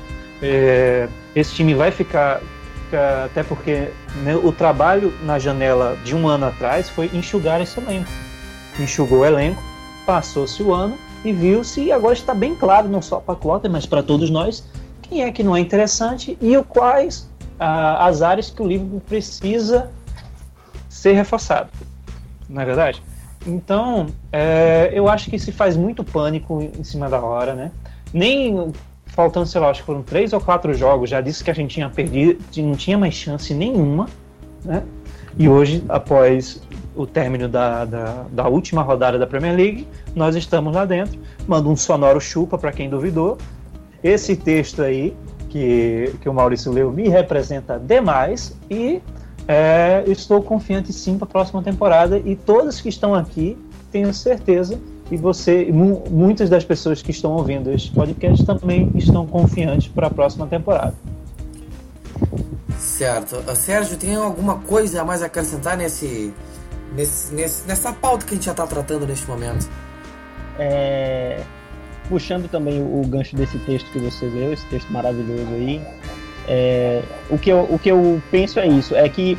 [0.43, 2.41] É, esse time vai ficar,
[2.85, 3.89] ficar até porque
[4.23, 8.11] né, o trabalho na janela de um ano atrás foi enxugar esse elenco.
[8.79, 9.63] Enxugou o elenco,
[10.05, 13.87] passou-se o ano e viu-se, e agora está bem claro, não só para Clota, mas
[13.87, 14.65] para todos nós,
[15.03, 19.01] quem é que não é interessante e o quais ah, as áreas que o livro
[19.07, 19.91] precisa
[20.89, 21.71] ser reforçado.
[22.49, 23.03] Não é verdade?
[23.47, 27.73] Então, é, eu acho que se faz muito pânico em cima da hora, né?
[28.13, 28.73] Nem
[29.07, 31.75] faltando, sei lá, acho que foram três ou quatro jogos, já disse que a gente
[31.75, 34.09] tinha perdido, não tinha mais chance nenhuma,
[34.65, 34.83] né?
[35.39, 36.61] E hoje, após
[36.95, 41.19] o término da, da, da, última rodada da Premier League, nós estamos lá dentro.
[41.47, 43.39] Manda um sonoro chupa para quem duvidou.
[44.03, 45.17] Esse texto aí,
[45.49, 49.01] que, que o Maurício leu, me representa demais e
[49.49, 52.19] é, estou confiante sim para a próxima temporada.
[52.19, 53.57] E todos que estão aqui,
[53.91, 54.79] tenho certeza,
[55.11, 60.07] e você, mu muitas das pessoas que estão ouvindo este podcast também estão confiantes para
[60.07, 60.95] a próxima temporada.
[62.83, 63.37] Certo.
[63.37, 66.35] Uh, Sérgio, tem alguma coisa a mais a acrescentar nesse,
[66.93, 69.71] nesse, nesse, nessa pauta que a gente já está tratando neste momento?
[70.59, 71.41] É,
[72.09, 75.81] puxando também o, gancho desse texto que você leu, esse texto maravilhoso aí,
[76.49, 79.39] é, o, que eu, o que eu penso é isso, é que,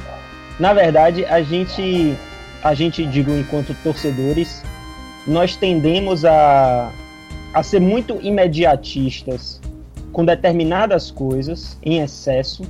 [0.57, 2.17] na verdade, a gente,
[2.63, 4.63] a gente, digo, enquanto torcedores,
[5.27, 6.89] nós tendemos a,
[7.53, 9.59] a ser muito imediatistas
[10.13, 12.63] com determinadas coisas em excesso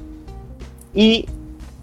[0.96, 1.26] e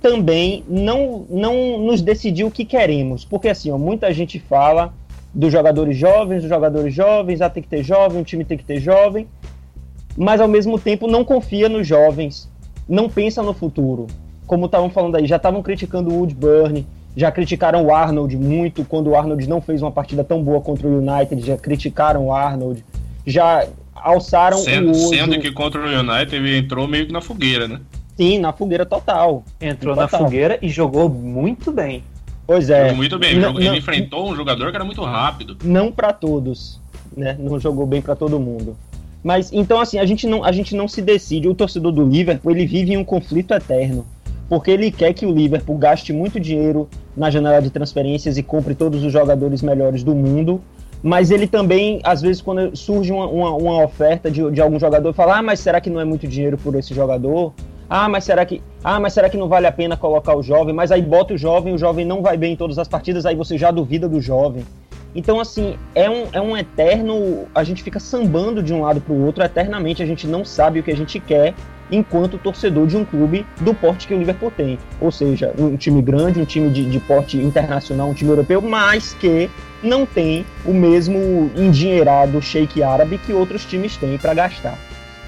[0.00, 3.24] também não, não nos decidir o que queremos.
[3.24, 4.92] Porque assim, ó, muita gente fala
[5.32, 8.64] dos jogadores jovens, dos jogadores jovens, ah, tem que ter jovem, o time tem que
[8.64, 9.26] ter jovem,
[10.16, 12.48] mas ao mesmo tempo não confia nos jovens,
[12.88, 14.06] não pensa no futuro.
[14.46, 16.84] Como estavam falando aí, já estavam criticando o Woodburn,
[17.16, 20.88] já criticaram o Arnold muito quando o Arnold não fez uma partida tão boa contra
[20.88, 22.84] o United, já criticaram o Arnold,
[23.26, 27.68] já alçaram sendo, o Sendo que contra o United ele entrou meio que na fogueira,
[27.68, 27.80] né?
[28.20, 29.42] Sim, na fogueira total.
[29.58, 30.20] Entrou total.
[30.20, 32.04] na fogueira e jogou muito bem.
[32.46, 32.82] Pois é.
[32.82, 33.38] Jogou muito bem.
[33.38, 35.56] Não, ele não, enfrentou um jogador que era muito rápido.
[35.64, 36.78] Não para todos,
[37.16, 37.34] né?
[37.38, 38.76] Não jogou bem para todo mundo.
[39.24, 41.48] Mas então assim, a gente não a gente não se decide.
[41.48, 44.06] O torcedor do Liverpool, ele vive em um conflito eterno,
[44.50, 48.74] porque ele quer que o Liverpool gaste muito dinheiro na janela de transferências e compre
[48.74, 50.60] todos os jogadores melhores do mundo,
[51.02, 55.10] mas ele também, às vezes, quando surge uma, uma, uma oferta de, de algum jogador,
[55.14, 57.54] fala: Ah, mas será que não é muito dinheiro por esse jogador?
[57.90, 60.72] Ah, mas será que, ah, mas será que não vale a pena colocar o jovem?
[60.72, 63.34] Mas aí bota o jovem, o jovem não vai bem em todas as partidas, aí
[63.34, 64.64] você já duvida do jovem.
[65.12, 67.48] Então, assim, é um, é um eterno.
[67.52, 70.78] A gente fica sambando de um lado para o outro eternamente, a gente não sabe
[70.78, 71.52] o que a gente quer
[71.90, 74.78] enquanto torcedor de um clube do porte que o Liverpool tem.
[75.00, 79.14] Ou seja, um time grande, um time de, de porte internacional, um time europeu, mas
[79.14, 79.50] que
[79.82, 84.78] não tem o mesmo endinheirado shake árabe que outros times têm para gastar.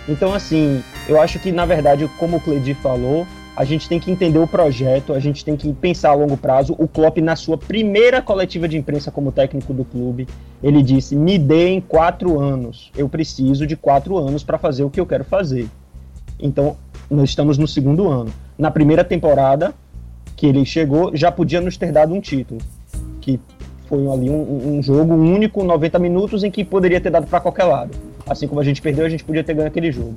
[0.09, 3.26] Então, assim, eu acho que, na verdade, como o Cledi falou,
[3.57, 6.74] a gente tem que entender o projeto, a gente tem que pensar a longo prazo.
[6.78, 10.26] O Klopp, na sua primeira coletiva de imprensa como técnico do clube,
[10.62, 12.90] ele disse: me deem quatro anos.
[12.96, 15.68] Eu preciso de quatro anos para fazer o que eu quero fazer.
[16.40, 16.76] Então,
[17.11, 18.32] nós estamos no segundo ano.
[18.59, 19.74] Na primeira temporada
[20.34, 22.61] que ele chegou, já podia nos ter dado um título,
[23.20, 23.38] que
[23.93, 27.64] foi ali um, um jogo único, 90 minutos, em que poderia ter dado para qualquer
[27.64, 27.90] lado.
[28.26, 30.14] Assim como a gente perdeu, a gente podia ter ganho aquele jogo.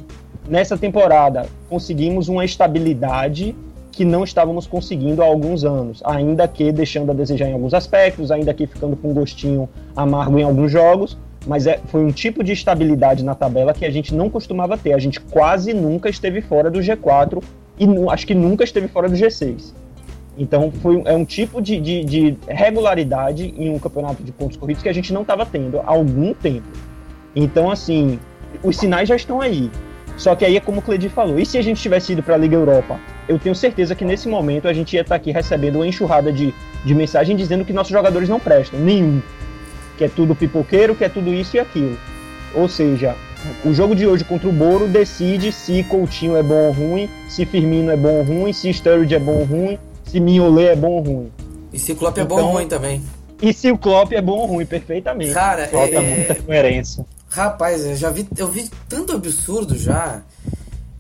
[0.47, 3.53] Nessa temporada, conseguimos uma estabilidade
[3.91, 8.31] que não estávamos conseguindo há alguns anos, ainda que deixando a desejar em alguns aspectos,
[8.31, 12.45] ainda que ficando com um gostinho amargo em alguns jogos, mas é, foi um tipo
[12.45, 14.93] de estabilidade na tabela que a gente não costumava ter.
[14.93, 17.43] A gente quase nunca esteve fora do G4
[17.77, 19.73] e acho que nunca esteve fora do G6.
[20.37, 24.83] Então foi, é um tipo de, de, de regularidade em um campeonato de pontos corridos
[24.83, 26.67] que a gente não estava tendo há algum tempo.
[27.35, 28.19] Então, assim,
[28.63, 29.71] os sinais já estão aí.
[30.17, 32.35] Só que aí é como o Cledi falou, e se a gente tivesse ido para
[32.35, 32.97] a Liga Europa?
[33.27, 36.31] Eu tenho certeza que nesse momento a gente ia estar tá aqui recebendo uma enxurrada
[36.31, 36.53] de,
[36.85, 39.21] de mensagem dizendo que nossos jogadores não prestam, nenhum
[39.97, 41.97] que é tudo pipoqueiro, que é tudo isso e aquilo.
[42.53, 43.15] Ou seja,
[43.63, 47.45] o jogo de hoje contra o Boro decide se Coutinho é bom ou ruim, se
[47.45, 49.79] Firmino é bom ou ruim, se Sturridge é bom ou ruim,
[50.15, 51.31] se Mignolet é bom ou ruim.
[51.73, 53.03] E se o Klopp é bom ou então, ruim também.
[53.41, 55.33] E se o Klopp é bom ou ruim, perfeitamente.
[55.33, 56.15] Cara, Falta é...
[56.15, 57.05] muita coerência.
[57.27, 60.21] Rapaz, eu já vi, eu vi tanto absurdo já.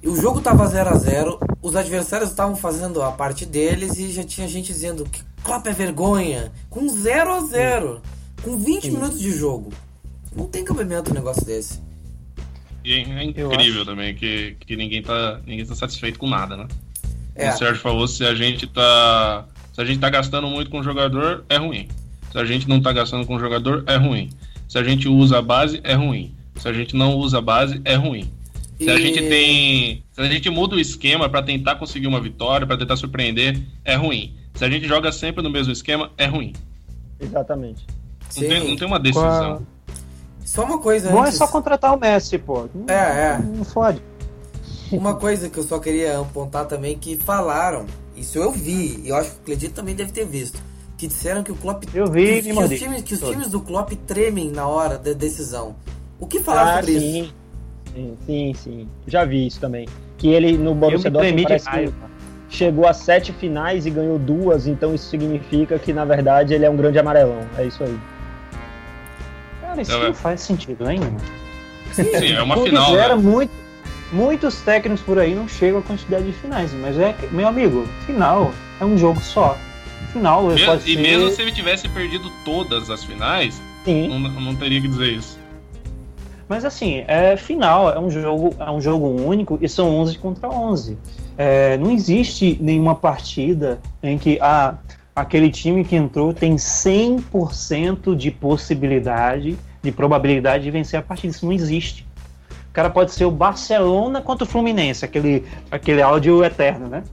[0.03, 4.23] O jogo tava 0 a 0 os adversários estavam fazendo a parte deles e já
[4.23, 8.01] tinha gente dizendo que Klopp é vergonha, com 0 a 0
[8.43, 8.91] com 20 Sim.
[8.91, 9.71] minutos de jogo.
[10.35, 11.79] Não tem cabimento um negócio desse.
[12.83, 16.67] E é incrível também que, que ninguém, tá, ninguém tá satisfeito com nada, né?
[17.35, 17.49] É.
[17.49, 19.45] O Sérgio falou se a gente tá.
[19.73, 21.87] Se a gente tá gastando muito com o jogador, é ruim.
[22.31, 24.29] Se a gente não tá gastando com o jogador, é ruim.
[24.67, 26.33] Se a gente usa a base, é ruim.
[26.55, 28.31] Se a gente não usa a base, é ruim.
[28.77, 28.89] Se e...
[28.89, 30.03] a gente tem.
[30.11, 33.95] Se a gente muda o esquema para tentar conseguir uma vitória, para tentar surpreender, é
[33.95, 34.35] ruim.
[34.53, 36.53] Se a gente joga sempre no mesmo esquema, é ruim.
[37.19, 37.85] Exatamente.
[38.37, 39.65] Não tem, não tem, uma decisão.
[40.43, 41.35] Só uma coisa Bom antes...
[41.35, 42.69] é só contratar o Messi, pô.
[42.87, 43.39] É, é.
[43.39, 44.01] Não fode.
[44.91, 49.15] Uma coisa que eu só queria apontar também que falaram, isso eu vi, e eu
[49.15, 50.59] acho que o Cledito também deve ter visto,
[50.97, 53.59] que disseram que o Klopp eu vi, que, que os, times, que os times do
[53.59, 55.75] Klopp tremem na hora da decisão.
[56.19, 57.21] O que falaram ah, sobre sim.
[57.21, 57.35] isso?
[57.93, 58.89] Sim, sim, sim.
[59.07, 59.87] Já vi isso também.
[60.17, 61.93] Que ele no Borussia Dortmund parece que
[62.49, 66.69] chegou a sete finais e ganhou duas, então isso significa que na verdade ele é
[66.69, 67.41] um grande amarelão.
[67.57, 67.99] É isso aí.
[69.61, 71.17] Cara, isso não, não faz sentido nenhum.
[71.91, 72.93] Sim, é uma final.
[72.93, 73.15] Né?
[73.15, 73.51] Muito,
[74.15, 78.53] muitos técnicos por aí não chegam a quantidade de finais, mas é, meu amigo, final
[78.79, 79.57] é um jogo só.
[80.13, 81.01] Final mesmo, pode E ser...
[81.01, 85.37] mesmo se ele tivesse perdido todas as finais, não, não teria que dizer isso.
[86.47, 90.47] Mas assim, é final, é um jogo, é um jogo único e são 11 contra
[90.47, 90.97] 11.
[91.37, 94.75] É, não existe nenhuma partida em que ah,
[95.13, 101.33] aquele time que entrou tem 100% de possibilidade, de probabilidade de vencer a partida.
[101.33, 102.04] Isso não existe.
[102.75, 107.03] Cara pode ser o Barcelona contra o Fluminense, aquele, aquele áudio eterno, né?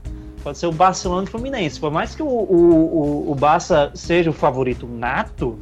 [0.43, 1.79] Pode ser o Barcelona e o Fluminense.
[1.79, 5.57] Por mais que o, o, o, o Barça seja o favorito nato,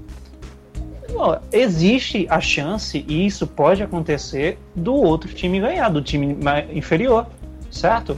[1.52, 6.36] existe a chance, e isso pode acontecer, do outro time ganhar, do time
[6.74, 7.28] inferior,
[7.70, 8.18] certo?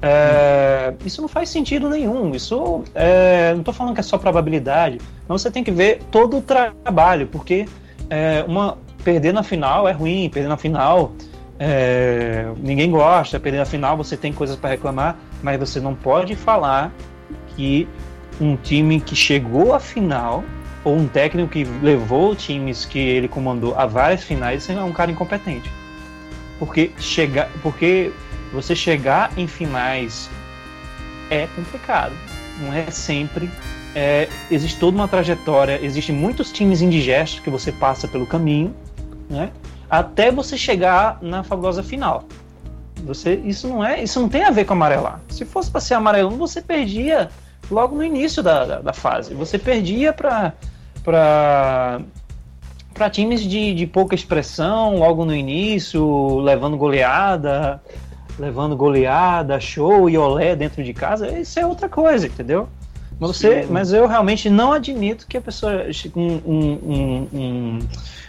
[0.00, 2.36] É, isso não faz sentido nenhum.
[2.36, 6.36] Isso é, não estou falando que é só probabilidade, mas você tem que ver todo
[6.36, 7.66] o trabalho, porque
[8.08, 11.12] é, uma perder na final é ruim, perder na final
[11.60, 16.34] é, ninguém gosta, perder na final você tem coisas para reclamar, mas você não pode
[16.34, 16.92] falar
[17.54, 17.88] que
[18.40, 20.42] um time que chegou à final
[20.82, 25.12] ou um técnico que levou times que ele comandou a várias finais é um cara
[25.12, 25.70] incompetente.
[26.58, 28.10] Porque chegar, porque
[28.52, 30.28] você chegar em finais
[31.30, 32.12] é complicado.
[32.60, 33.48] Não é sempre.
[33.94, 38.74] É, existe toda uma trajetória, existem muitos times indigestos que você passa pelo caminho,
[39.28, 39.50] né?
[39.88, 42.24] Até você chegar na fabulosa final.
[43.04, 45.20] Você, isso não é, isso não tem a ver com amarelar.
[45.28, 47.28] Se fosse para ser amarelão, você perdia
[47.70, 49.34] logo no início da, da, da fase.
[49.34, 50.52] Você perdia para
[51.04, 52.00] para
[52.92, 57.80] para times de, de pouca expressão logo no início, levando goleada,
[58.38, 62.68] levando goleada, show e olé dentro de casa, isso é outra coisa, entendeu?
[63.18, 65.86] Mas, você, mas eu realmente não admito que a pessoa.
[66.14, 67.78] Um, um, um,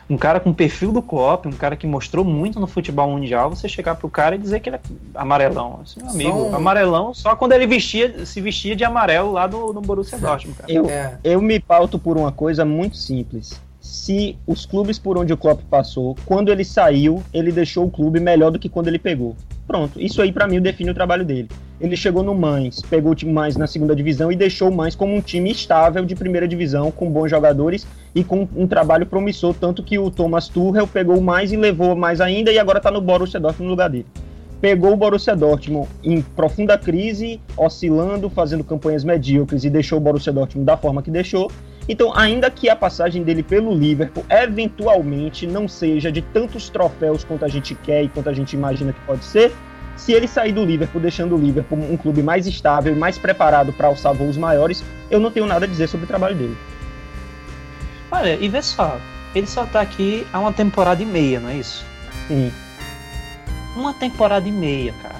[0.09, 3.67] um, cara com perfil do Klopp, um cara que mostrou muito no futebol mundial, você
[3.67, 4.81] chegar pro cara e dizer que ele é
[5.15, 5.81] amarelão.
[5.83, 9.81] Assim, meu amigo, amarelão só quando ele vestia, se vestia de amarelo lá no, no
[9.81, 10.57] Borussia Dortmund.
[10.57, 10.71] Cara.
[10.71, 11.17] Eu, é.
[11.23, 13.61] eu me pauto por uma coisa muito simples.
[13.97, 18.19] Se os clubes por onde o Klopp passou, quando ele saiu, ele deixou o clube
[18.19, 19.35] melhor do que quando ele pegou.
[19.65, 21.49] Pronto, isso aí para mim define o trabalho dele.
[21.81, 24.95] Ele chegou no Mães, pegou o time mais na segunda divisão e deixou o Mães
[24.95, 29.55] como um time estável de primeira divisão, com bons jogadores e com um trabalho promissor,
[29.55, 33.01] tanto que o Thomas Tuchel pegou mais e levou mais ainda e agora tá no
[33.01, 34.05] Borussia Dortmund no lugar dele.
[34.61, 40.31] Pegou o Borussia Dortmund em profunda crise, oscilando, fazendo campanhas medíocres e deixou o Borussia
[40.31, 41.51] Dortmund da forma que deixou.
[41.89, 47.45] Então, ainda que a passagem dele pelo Liverpool eventualmente não seja de tantos troféus quanto
[47.45, 49.53] a gente quer e quanto a gente imagina que pode ser,
[49.95, 53.71] se ele sair do Liverpool, deixando o Liverpool um clube mais estável e mais preparado
[53.71, 56.57] para alçar voos maiores, eu não tenho nada a dizer sobre o trabalho dele.
[58.11, 58.99] Olha, e vê só,
[59.33, 61.85] ele só tá aqui há uma temporada e meia, não é isso?
[62.27, 62.51] Sim.
[63.75, 65.16] Uma temporada e meia, cara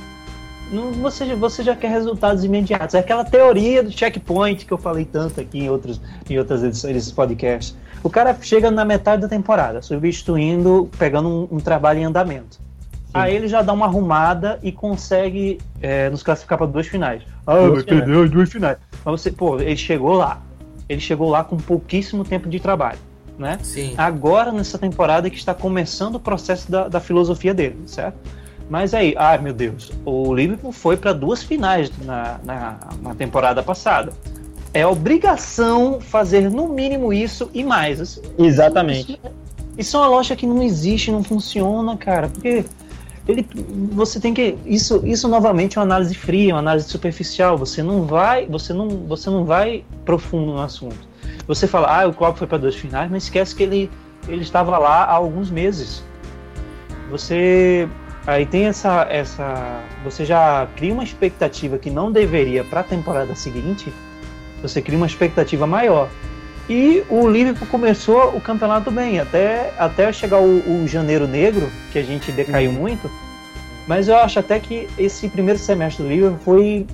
[0.72, 2.96] não, você, você já quer resultados imediatos.
[2.96, 6.94] É aquela teoria do checkpoint que eu falei tanto aqui em, outros, em outras edições
[6.94, 7.76] desses podcasts.
[8.04, 12.56] O cara chega na metade da temporada, substituindo, pegando um, um trabalho em andamento.
[12.56, 13.14] Sim.
[13.14, 17.24] Aí ele já dá uma arrumada e consegue é, nos classificar para duas finais.
[17.46, 18.78] Ah, mas perdeu as duas finais.
[19.04, 20.42] Mas você, pô, ele chegou lá.
[20.90, 23.00] Ele chegou lá com pouquíssimo tempo de trabalho.
[23.38, 23.60] Né?
[23.62, 23.94] Sim.
[23.98, 28.18] Agora, nessa temporada que está começando o processo da, da filosofia dele, certo?
[28.70, 33.64] Mas aí, ai meu Deus, o Liverpool foi para duas finais na, na, na, temporada
[33.64, 34.12] passada.
[34.74, 38.02] É obrigação fazer no mínimo isso e mais.
[38.02, 39.14] Assim, Exatamente.
[39.14, 39.34] Isso,
[39.78, 42.28] isso, é uma loja que não existe, não funciona, cara.
[42.28, 42.66] Porque
[43.26, 43.48] ele,
[43.94, 47.58] você tem que isso, isso novamente é uma análise fria, uma análise superficial.
[47.58, 51.08] Você não vai, você não, você não vai profundo no assunto.
[51.48, 53.90] Você fala, ah, o Klopp foi para duas finais, mas esquece que ele,
[54.28, 56.04] ele estava lá há alguns meses.
[57.10, 57.88] Você
[58.28, 59.82] Aí tem essa, essa.
[60.04, 63.92] Você já cria uma expectativa que não deveria para a temporada seguinte.
[64.62, 66.10] Você cria uma expectativa maior.
[66.70, 71.98] E o Liverpool começou o campeonato bem, até, até chegar o, o janeiro negro, que
[71.98, 72.78] a gente decaiu uhum.
[72.78, 73.10] muito.
[73.88, 76.86] Mas eu acho até que esse primeiro semestre do Liverpool foi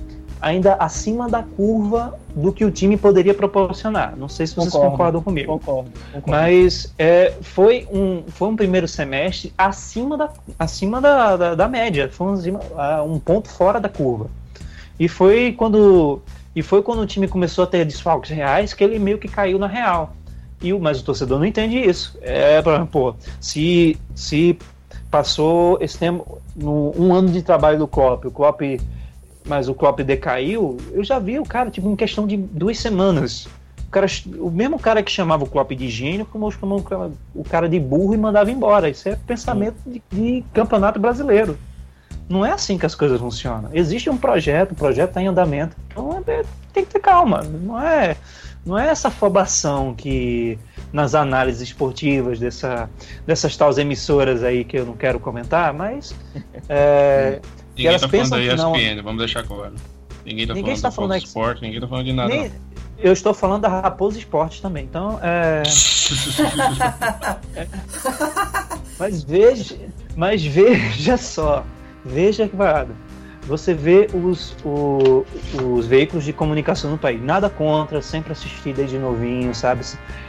[0.44, 4.14] ainda acima da curva do que o time poderia proporcionar.
[4.14, 5.58] Não sei se vocês concordo, concordam comigo.
[5.58, 5.90] Concordo.
[6.12, 6.30] concordo.
[6.30, 12.10] Mas é, foi, um, foi um primeiro semestre acima da, acima da, da, da média.
[12.12, 14.26] Foi um, um ponto fora da curva.
[15.00, 16.20] E foi quando
[16.54, 19.58] e foi quando o time começou a ter desfalques reais que ele meio que caiu
[19.58, 20.14] na real.
[20.62, 22.18] E o, mas o torcedor não entende isso.
[22.20, 24.58] É, pô, se, se
[25.10, 28.60] passou esse tempo, no, um ano de trabalho do Klopp, o Klopp
[29.46, 33.46] mas o Klopp decaiu, eu já vi o cara, tipo, em questão de duas semanas.
[33.86, 34.06] O, cara,
[34.38, 36.84] o mesmo cara que chamava o Klopp de gênio, como chamou
[37.34, 38.88] o cara de burro e mandava embora.
[38.88, 41.58] Isso é pensamento de, de, campeonato brasileiro.
[42.28, 43.68] Não é assim que as coisas funcionam.
[43.74, 45.76] Existe um projeto, o projeto está em andamento.
[45.88, 46.42] Então é,
[46.72, 47.42] tem que ter calma.
[47.42, 48.16] Não é,
[48.64, 50.58] não é essa afobação que
[50.90, 52.88] nas análises esportivas dessa,
[53.26, 56.14] dessas tais emissoras aí que eu não quero comentar, mas
[56.68, 57.40] é,
[57.76, 59.02] Ninguém tá falando da ESPN, não...
[59.02, 59.74] vamos deixar claro.
[60.24, 62.28] Ninguém tá ninguém falando, está falando da Sport, ninguém tá falando de nada.
[62.28, 62.52] Nem...
[62.98, 65.62] Eu estou falando da Raposa Esporte também, então é...
[68.98, 69.76] mas veja,
[70.16, 71.64] mas veja só,
[72.04, 72.94] veja que varado.
[73.46, 75.26] Você vê os, o,
[75.62, 79.84] os veículos de comunicação no país, nada contra, sempre assistir desde novinho, sabe?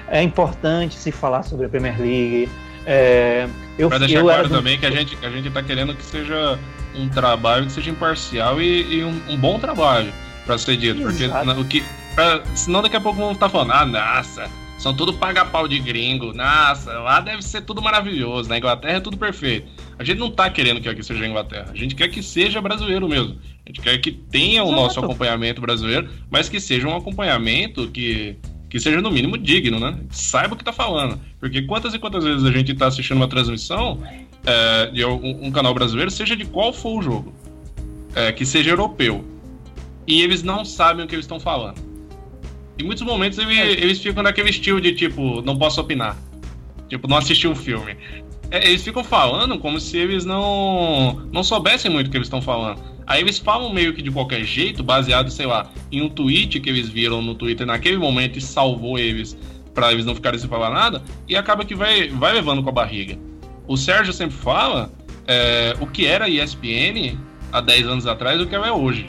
[0.09, 2.49] É importante se falar sobre a Premier League.
[2.85, 3.47] É,
[3.79, 6.59] eu, pra deixar eu claro também que a gente, a gente tá querendo que seja
[6.97, 10.13] um trabalho que seja imparcial e, e um, um, bom trabalho
[10.45, 11.01] para ser dito.
[11.01, 11.83] Porque o que,
[12.13, 16.33] pra, senão daqui a pouco vão estar falando, ah, nossa, são tudo paga-pau de gringo,
[16.33, 19.67] nossa, lá deve ser tudo maravilhoso, na Inglaterra é tudo perfeito.
[19.97, 22.61] A gente não tá querendo que aqui seja a Inglaterra, a gente quer que seja
[22.61, 23.37] brasileiro mesmo.
[23.65, 28.37] A gente quer que tenha o nosso acompanhamento brasileiro, mas que seja um acompanhamento que
[28.75, 29.97] que seja no mínimo digno, né?
[30.09, 31.17] Saiba o que tá falando.
[31.39, 34.03] Porque quantas e quantas vezes a gente tá assistindo uma transmissão
[34.45, 37.33] é, de um, um, canal brasileiro, seja de qual for o jogo,
[38.13, 39.23] é, que seja europeu,
[40.07, 41.79] e eles não sabem o que eles estão falando.
[42.77, 43.71] Em muitos momentos ele, é.
[43.71, 46.17] eles ficam naquele estilo de tipo, não posso opinar.
[46.89, 47.97] Tipo, não assisti um filme.
[48.51, 52.41] É, eles ficam falando como se eles não, não soubessem muito o que eles estão
[52.41, 52.79] falando.
[53.07, 56.69] Aí eles falam meio que de qualquer jeito, baseado, sei lá, em um tweet que
[56.69, 59.37] eles viram no Twitter naquele momento e salvou eles
[59.75, 62.71] para eles não ficarem sem falar nada, e acaba que vai, vai levando com a
[62.71, 63.19] barriga.
[63.67, 64.91] O Sérgio sempre fala
[65.27, 67.17] é, o que era ESPN
[67.51, 69.07] há 10 anos atrás e o que é hoje.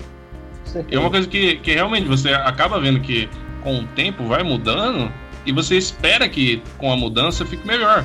[0.90, 3.28] é uma coisa que, que realmente você acaba vendo que
[3.62, 5.12] com o tempo vai mudando
[5.44, 8.04] e você espera que com a mudança fique melhor.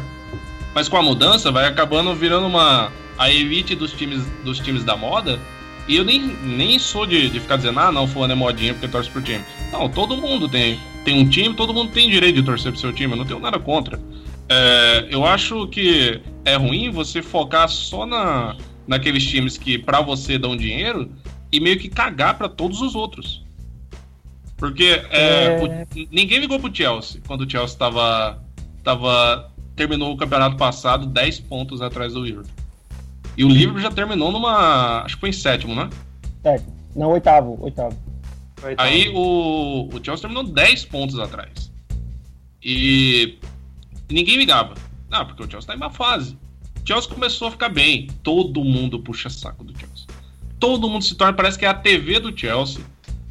[0.74, 4.96] Mas com a mudança vai acabando virando uma a elite dos times dos times da
[4.96, 5.40] moda.
[5.88, 8.88] E eu nem, nem sou de, de ficar dizendo, ah, não, fulano é modinha porque
[8.88, 9.44] torce pro time.
[9.72, 12.94] Não, todo mundo tem, tem um time, todo mundo tem direito de torcer pro seu
[12.94, 14.00] time, eu não tenho nada contra.
[14.54, 20.38] É, eu acho que é ruim você focar só na, naqueles times que para você
[20.38, 21.10] dão dinheiro
[21.50, 23.46] e meio que cagar para todos os outros.
[24.58, 25.64] Porque é, É.
[25.64, 28.44] o- ninguém ligou pro Chelsea quando o Chelsea tava,
[28.84, 32.52] tava terminou o campeonato passado 10 pontos atrás do Liverpool.
[33.38, 35.04] E o Liverpool já terminou numa.
[35.04, 35.90] Acho que foi em sétimo, né?
[36.44, 36.62] É,
[36.94, 37.98] não, oitavo, oitavo.
[38.78, 41.72] Aí o, o Chelsea terminou 10 pontos atrás.
[42.62, 43.40] E
[44.14, 44.76] ninguém ligava.
[45.10, 46.38] Ah, porque o Chelsea tá em má fase.
[46.84, 48.08] O Chelsea começou a ficar bem.
[48.24, 50.08] Todo mundo puxa saco do Chelsea.
[50.60, 52.84] Todo mundo se torna, parece que é a TV do Chelsea,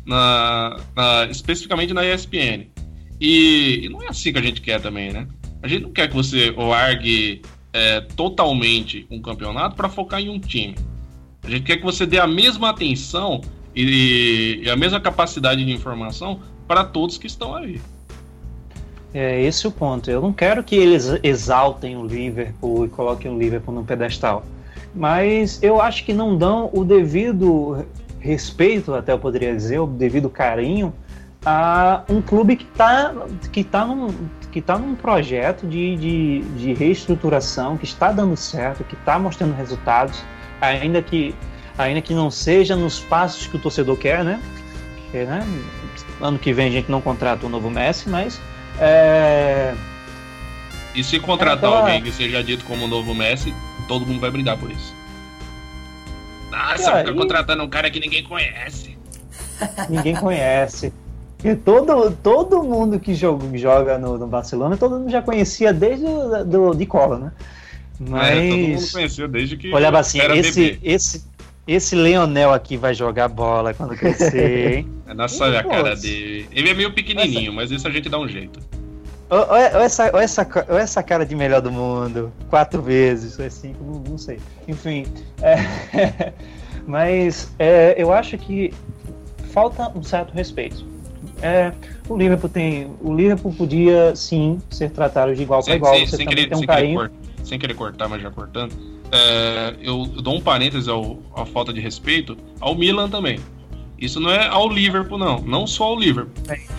[0.04, 2.66] na, na- especificamente na ESPN.
[3.20, 5.26] E, e não é assim que a gente quer também, né?
[5.62, 10.38] A gente não quer que você largue é, totalmente um campeonato para focar em um
[10.40, 10.74] time.
[11.42, 13.40] A gente quer que você dê a mesma atenção
[13.74, 17.80] e, e a mesma capacidade de informação para todos que estão aí.
[19.12, 20.11] É esse o ponto.
[20.11, 24.44] Eu não quero que eles exaltem o Liverpool e coloquem o Liverpool no pedestal.
[24.94, 27.84] Mas eu acho que não dão o devido
[28.20, 30.92] respeito, até eu poderia dizer, o devido carinho
[31.44, 33.14] a um clube que está
[33.50, 34.08] que tá num,
[34.52, 39.54] que tá num projeto de, de, de reestruturação, que está dando certo, que está mostrando
[39.54, 40.22] resultados,
[40.61, 41.34] ainda que,
[41.78, 44.40] ainda que não seja nos passos que o torcedor quer, né?
[44.96, 45.46] Porque, né?
[46.20, 48.38] Ano que vem a gente não contrata o novo Messi, mas
[48.80, 49.74] é,
[50.94, 53.54] E se contratar Aquela- alguém que seja dito como o novo Messi,
[53.86, 54.94] todo mundo vai brigar por isso.
[56.50, 58.96] Nossa, fica e- contratando um cara que ninguém conhece.
[59.88, 60.92] ninguém conhece.
[61.42, 66.04] E todo, todo mundo que joga, joga no, no Barcelona, todo mundo já conhecia desde
[66.04, 67.32] o, do, de cola, né?
[68.00, 70.78] É, todo mundo Mas conheceu desde que olhava assim, esse, bebê.
[70.82, 71.24] esse,
[71.66, 74.88] esse Leonel aqui vai jogar bola quando crescer, hein?
[75.06, 76.48] É Nossa, olha a cara dele.
[76.52, 78.58] Ele é meio pequenininho, mas isso a gente dá um jeito.
[79.32, 82.32] Olha essa, olha essa, olha essa cara de melhor do mundo.
[82.48, 84.40] Quatro vezes, ou é cinco, não, não sei.
[84.66, 85.06] Enfim.
[85.40, 86.32] é,
[86.86, 88.72] mas é, eu acho que
[89.52, 90.84] falta um certo respeito.
[91.42, 91.72] É,
[92.08, 92.90] o Liverpool tem.
[93.00, 95.94] O Liverpool podia sim ser tratado de igual para Sem, igual.
[95.94, 96.98] sem- Você sem também querer, tem um sem, querer carinho.
[96.98, 97.12] cort-
[97.44, 98.72] sem querer cortar, mas já cortando.
[99.12, 103.40] É, eu, eu dou um parênteses ao, à falta de respeito ao Milan também.
[103.98, 105.40] Isso não é ao Liverpool, não.
[105.40, 106.32] Não só ao Liverpool.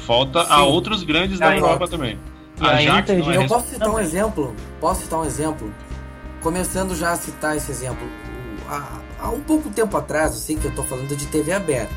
[0.07, 0.61] Falta a Sim.
[0.63, 2.17] outros grandes da Aí, Europa também.
[2.59, 4.55] A Ajax Inter é Eu res- posso citar um exemplo?
[4.79, 5.71] Posso citar um exemplo?
[6.41, 8.07] Começando já a citar esse exemplo.
[8.67, 11.93] Há, há um pouco tempo atrás, eu sei que eu tô falando de TV aberta.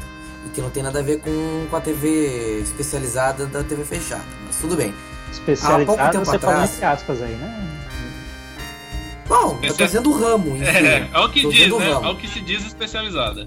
[0.47, 4.25] E que não tem nada a ver com, com a TV especializada da TV fechada.
[4.47, 4.93] Mas tudo bem.
[5.29, 7.74] Há Especializado, pouco tempo você fala atrás- entre aspas aí, né?
[9.29, 10.65] Bom, eu tô Esse é- dizendo o ramo, enfim.
[10.87, 11.93] É, é o que Tô diz, né?
[11.93, 12.07] ramo.
[12.07, 13.47] É o que se diz especializada.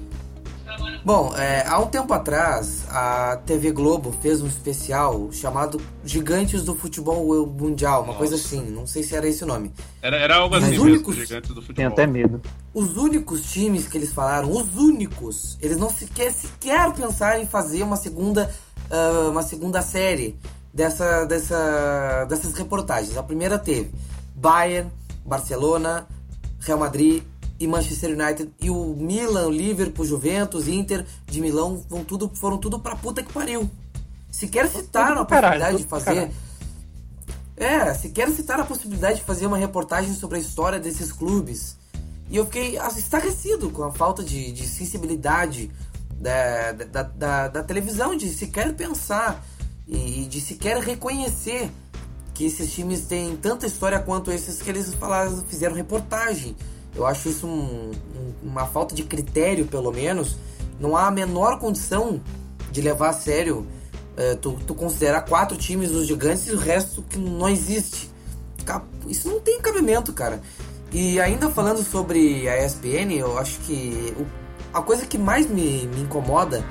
[1.04, 6.76] Bom, é, há um tempo atrás, a TV Globo fez um especial chamado Gigantes do
[6.76, 8.18] Futebol Mundial, uma Nossa.
[8.20, 9.72] coisa assim, não sei se era esse o nome.
[10.02, 11.76] Era, era algo assim únicos- gigantes do futebol.
[11.76, 12.42] Tenho até medo.
[12.74, 17.82] Os únicos times que eles falaram, os únicos, eles não sequer, sequer pensaram em fazer
[17.84, 18.54] uma segunda,
[18.92, 20.38] ah, uma segunda série
[20.74, 23.16] dessa, dessa, dessas reportagens.
[23.18, 23.92] A primeira teve
[24.36, 24.92] Bayern,
[25.28, 26.08] Barcelona,
[26.60, 27.22] Real Madrid
[27.60, 32.58] e Manchester United e o Milan, o Liverpool, Juventus, Inter de Milão vão tudo, foram
[32.58, 33.70] tudo pra puta que pariu.
[34.32, 36.32] Sequer citaram a possibilidade de fazer.
[37.56, 41.76] É, sequer citar a possibilidade de fazer uma reportagem sobre a história desses clubes.
[42.30, 45.72] E eu fiquei estarrecido com a falta de, de sensibilidade
[46.20, 49.44] da, da, da, da televisão, de sequer pensar
[49.88, 51.72] e de sequer reconhecer
[52.38, 56.56] que esses times têm tanta história quanto esses que eles falaram, fizeram reportagem.
[56.96, 60.38] Eu acho isso um- um- uma falta de critério, pelo menos.
[60.80, 62.22] Não há a menor condição
[62.72, 63.66] de levar a sério
[64.16, 68.10] é, tu, tu considerar quatro times dos gigantes e o resto que não existe.
[69.08, 70.42] Isso não tem cabimento, cara.
[70.92, 74.26] E ainda falando sobre a ESPN, eu acho que o-
[74.76, 76.64] a coisa que mais me, me incomoda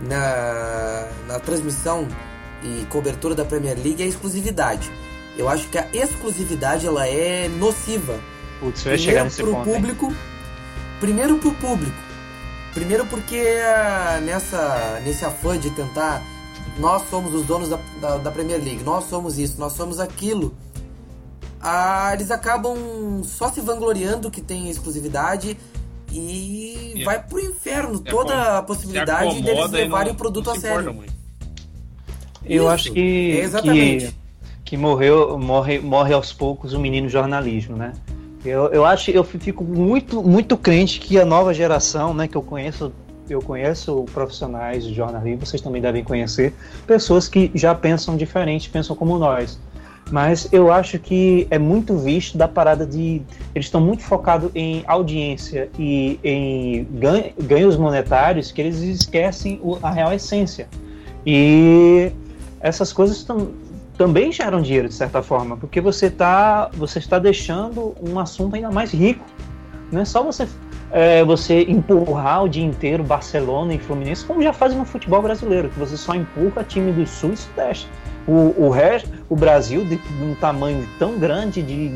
[0.00, 2.06] na, na transmissão
[2.62, 4.90] e cobertura da Premier League é a exclusividade.
[5.36, 8.18] Eu acho que a exclusividade ela é nociva
[8.60, 9.68] Putz, eu ia chegar primeiro nesse pro ponto.
[9.68, 9.74] hein?
[9.74, 10.14] público
[11.00, 11.96] primeiro pro público
[12.74, 13.42] primeiro porque
[14.22, 16.22] nessa nesse afã de tentar
[16.78, 20.54] nós somos os donos da, da, da Premier League nós somos isso nós somos aquilo
[21.60, 25.56] ah, eles acabam só se vangloriando que tem exclusividade
[26.10, 30.58] e E- vai pro inferno Se toda a possibilidade deles levarem não- o produto a
[30.60, 30.92] sério.
[30.92, 31.12] muito.
[32.44, 34.06] Eu Isso, acho que, exatamente.
[34.08, 34.14] que,
[34.72, 37.92] que morreu, morre, morre aos poucos o menino jornalismo, né?
[38.42, 42.40] Eu, eu acho, eu fico muito, muito crente que a nova geração, né, que eu
[42.40, 42.90] conheço,
[43.28, 46.54] eu conheço profissionais de jornalismo, vocês também devem conhecer,
[46.86, 49.60] pessoas que já pensam diferente, pensam como nós.
[50.10, 53.20] Mas eu acho que é muito visto da parada de.
[53.54, 59.90] Eles estão muito focados em audiência e em ganho- ganhos monetários que eles esquecem a
[59.90, 60.66] real essência.
[61.26, 62.10] E
[62.62, 63.48] essas coisas tam,
[63.96, 68.70] também geram dinheiro, de certa forma, porque você, tá, você está deixando um assunto ainda
[68.70, 69.24] mais rico.
[69.90, 70.48] Não é só você,
[70.90, 75.68] é, você empurrar o dia inteiro Barcelona e Fluminense, como já fazem no futebol brasileiro,
[75.68, 77.88] que você só empurra time do Sul e Sudeste.
[78.26, 81.90] O, o, resto, o Brasil, de, de um tamanho tão grande, de,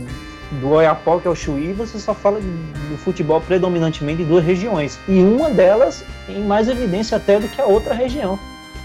[0.61, 4.99] do Oiapoque ao Chuí, você só fala do futebol predominantemente de duas regiões.
[5.09, 8.38] E uma delas em mais evidência até do que a outra região,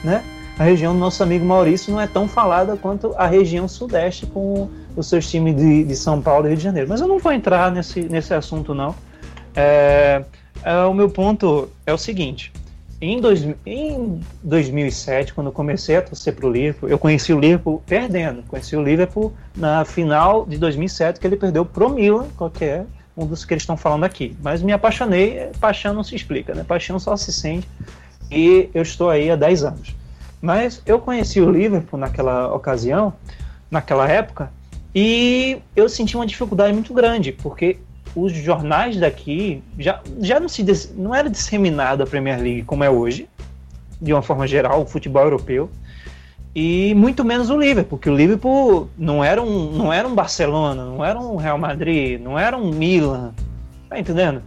[0.03, 0.23] né?
[0.61, 4.69] A região do nosso amigo Maurício não é tão falada quanto a região sudeste com
[4.95, 6.87] os seus times de, de São Paulo e Rio de Janeiro.
[6.87, 8.93] Mas eu não vou entrar nesse, nesse assunto, não.
[9.55, 10.23] É,
[10.63, 12.53] é, o meu ponto é o seguinte.
[13.01, 17.39] Em, dois, em 2007, quando eu comecei a torcer para o Liverpool, eu conheci o
[17.39, 18.43] Liverpool perdendo.
[18.43, 22.85] Conheci o Liverpool na final de 2007, que ele perdeu pro Milan, qualquer
[23.17, 24.37] um dos que eles estão falando aqui.
[24.43, 26.63] Mas me apaixonei, paixão não se explica, né?
[26.63, 27.67] Paixão só se sente.
[28.29, 30.00] E eu estou aí há 10 anos.
[30.41, 33.13] Mas eu conheci o Liverpool naquela ocasião,
[33.69, 34.51] naquela época,
[34.93, 37.77] e eu senti uma dificuldade muito grande, porque
[38.15, 40.65] os jornais daqui já, já não, se,
[40.95, 43.29] não era disseminado a Premier League como é hoje,
[44.01, 45.69] de uma forma geral, o futebol europeu,
[46.53, 50.83] e muito menos o Liverpool, porque o Liverpool não era um, não era um Barcelona,
[50.83, 53.33] não era um Real Madrid, não era um Milan,
[53.87, 54.41] tá entendendo?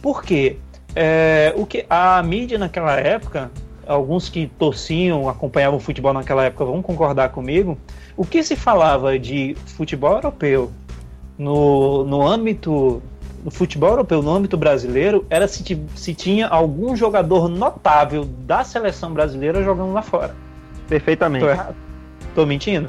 [0.00, 0.56] Por quê?
[0.94, 3.50] É, o que a mídia naquela época
[3.86, 7.78] alguns que torciam, acompanhavam o futebol naquela época vão concordar comigo.
[8.16, 10.70] O que se falava de futebol europeu
[11.38, 13.02] no, no âmbito
[13.44, 19.12] no futebol europeu, no âmbito brasileiro, era se, se tinha algum jogador notável da seleção
[19.12, 20.34] brasileira jogando lá fora.
[20.88, 21.44] Perfeitamente.
[21.44, 21.76] Tô errado?
[22.34, 22.88] Tô mentindo?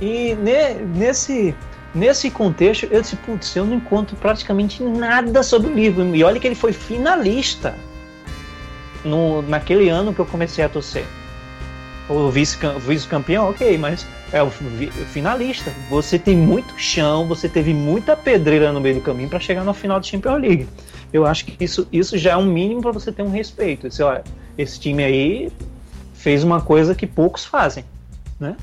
[0.00, 1.52] E ne, nesse,
[1.92, 6.14] nesse contexto, eu disse, putz, eu não encontro praticamente nada sobre o livro.
[6.14, 7.74] E olha que ele foi finalista
[9.06, 11.06] no, naquele ano que eu comecei a torcer.
[12.08, 15.72] O vice-campeão, ok, mas é o finalista.
[15.90, 19.74] Você tem muito chão, você teve muita pedreira no meio do caminho para chegar no
[19.74, 20.68] final da Champions League.
[21.12, 23.86] Eu acho que isso, isso já é um mínimo para você ter um respeito.
[23.86, 24.02] Esse,
[24.56, 25.52] esse time aí
[26.14, 27.84] fez uma coisa que poucos fazem,
[28.38, 28.56] né?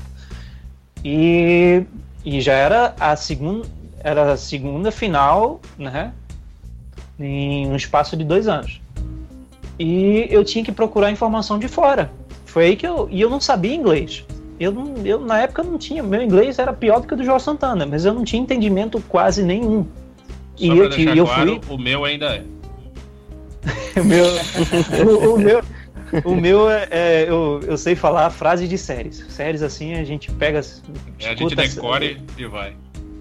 [1.04, 1.82] E,
[2.24, 3.66] e já era a segunda,
[4.00, 6.12] era a segunda final, né?
[7.18, 8.80] Em um espaço de dois anos
[9.78, 12.10] e eu tinha que procurar informação de fora.
[12.44, 13.08] Foi aí que eu.
[13.10, 14.24] E eu não sabia inglês.
[14.58, 16.02] Eu, não, eu na época não tinha.
[16.02, 19.02] Meu inglês era pior do que o do João Santana, mas eu não tinha entendimento
[19.08, 19.86] quase nenhum.
[20.54, 21.74] Só e pra eu, e eu claro, fui.
[21.74, 22.44] o meu ainda é.
[24.00, 24.24] o meu.
[25.30, 25.62] o, o meu.
[26.24, 29.24] O meu é, é, eu, eu sei falar frase de séries.
[29.28, 30.60] Séries assim a gente pega.
[31.18, 32.76] É, a gente decore e vai.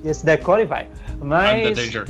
[0.05, 0.87] Esse decore e vai.
[1.19, 1.59] Mas.
[1.59, 2.05] I'm the danger.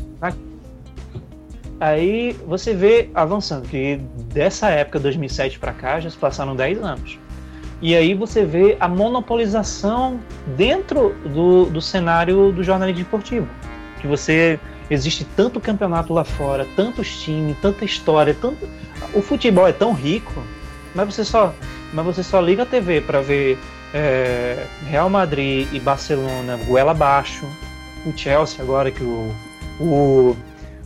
[1.83, 3.99] Aí você vê avançando, que
[4.33, 7.19] dessa época, 2007 para cá, já se passaram 10 anos.
[7.81, 10.17] E aí você vê a monopolização
[10.55, 13.49] dentro do, do cenário do jornalismo esportivo.
[13.99, 14.57] Que você.
[14.89, 18.65] Existe tanto campeonato lá fora, tantos times, tanta história, tanto.
[19.13, 20.41] O futebol é tão rico,
[20.95, 21.53] mas você só,
[21.91, 23.57] mas você só liga a TV para ver
[23.93, 27.45] é, Real Madrid e Barcelona goela abaixo,
[28.05, 29.33] o Chelsea agora que o,
[29.79, 30.37] o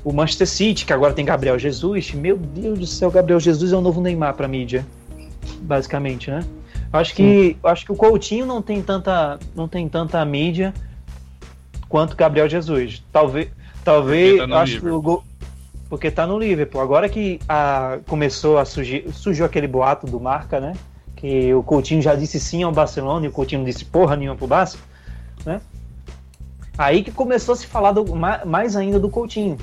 [0.07, 2.13] o Manchester City, que agora tem Gabriel Jesus.
[2.13, 4.85] Meu Deus do céu, Gabriel Jesus é o novo Neymar para mídia,
[5.59, 6.45] basicamente, né?
[6.93, 10.73] Acho que acho que o Coutinho não tem tanta não tem tanta mídia
[11.89, 13.03] quanto Gabriel Jesus.
[13.11, 13.49] Talvez
[13.83, 15.23] talvez Porque tá acho que o gol
[15.89, 16.79] porque tá no Liverpool.
[16.79, 20.71] Agora que a, começou a surgir, surgiu aquele boato do Marca, né?
[21.17, 24.37] Que o Coutinho já disse sim ao Barcelona e o Coutinho não disse porra nenhuma
[24.37, 24.77] pro Barça,
[25.45, 25.59] né?
[26.77, 29.57] Aí que começou a se falar do, mais ainda do Coutinho.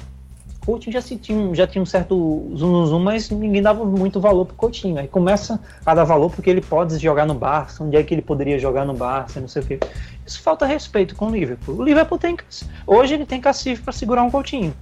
[0.65, 4.55] Coutinho já, tinha, já tinha um certo zoom, zoom, mas ninguém dava muito valor pro
[4.55, 4.99] Coutinho.
[4.99, 8.23] Aí começa a dar valor porque ele pode jogar no Barça, onde é que ele
[8.23, 9.81] poderia jogar no Barça, não sei o quê.
[10.27, 11.77] Isso falta respeito com o Liverpool.
[11.77, 12.37] O Liverpool tem
[12.87, 14.75] hoje ele tem cacife para segurar um Coutinho.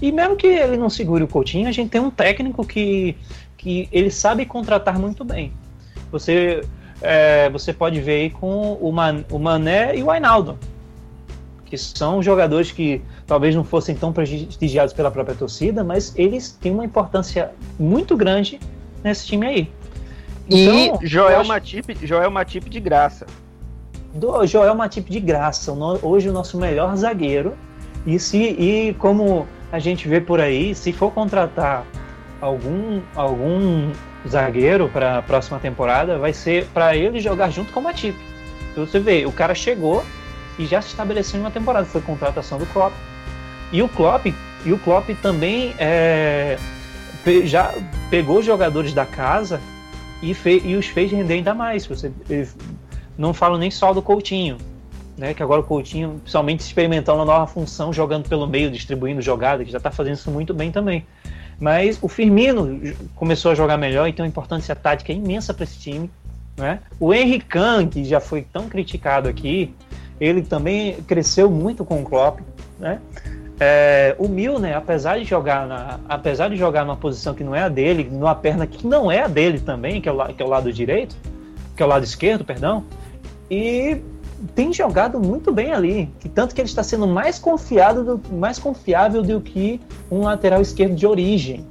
[0.00, 3.16] E mesmo que ele não segure o Coutinho, a gente tem um técnico que,
[3.56, 5.52] que ele sabe contratar muito bem.
[6.10, 6.62] Você
[7.00, 10.58] é, você pode ver aí com o, Man, o Mané e o Ainaldo
[11.72, 16.70] que são jogadores que talvez não fossem tão prestigiados pela própria torcida, mas eles têm
[16.70, 17.50] uma importância
[17.80, 18.60] muito grande
[19.02, 19.72] nesse time aí.
[20.50, 21.48] Então, e Joel acho...
[21.48, 23.26] Matip, Joel Matip de graça.
[24.12, 27.54] Do Joel Matip de graça, hoje o nosso melhor zagueiro.
[28.04, 31.86] E, se, e como a gente vê por aí, se for contratar
[32.38, 33.90] algum, algum
[34.28, 38.18] zagueiro para a próxima temporada, vai ser para ele jogar junto com o Matip.
[38.72, 40.04] Então você vê, o cara chegou
[40.62, 42.94] e já se estabeleceu em uma temporada, foi contratação do Klopp.
[43.72, 44.26] E o Klopp,
[44.64, 46.56] e o Klopp também é,
[47.44, 47.74] já
[48.08, 49.60] pegou jogadores da casa
[50.22, 51.84] e, e os fez render ainda mais.
[51.86, 52.12] Você,
[53.18, 54.56] não falo nem só do Coutinho,
[55.18, 59.64] né, que agora o Coutinho, principalmente experimentando uma nova função, jogando pelo meio, distribuindo jogada,
[59.64, 61.04] que já está fazendo isso muito bem também.
[61.58, 62.80] Mas o Firmino
[63.16, 66.10] começou a jogar melhor e tem uma importância tática imensa para esse time.
[66.56, 66.80] Né?
[67.00, 67.46] O Henrique
[67.90, 69.74] que já foi tão criticado aqui,
[70.22, 72.38] ele também cresceu muito com o Klopp.
[72.78, 73.00] Né?
[73.58, 77.62] É, o Milner, apesar de jogar na, apesar de jogar numa posição que não é
[77.62, 80.46] a dele, numa perna que não é a dele também, que é o, que é
[80.46, 81.16] o lado direito,
[81.76, 82.84] que é o lado esquerdo, perdão,
[83.50, 84.00] e
[84.54, 88.60] tem jogado muito bem ali, que tanto que ele está sendo mais confiado, do, mais
[88.60, 91.66] confiável do que um lateral esquerdo de origem.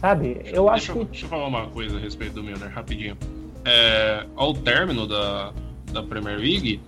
[0.00, 0.42] Sabe?
[0.44, 1.10] Eu acho deixa, que.
[1.12, 3.16] Deixa eu falar uma coisa a respeito do Milner, rapidinho.
[3.64, 5.52] É, ao término da,
[5.92, 6.80] da Premier League,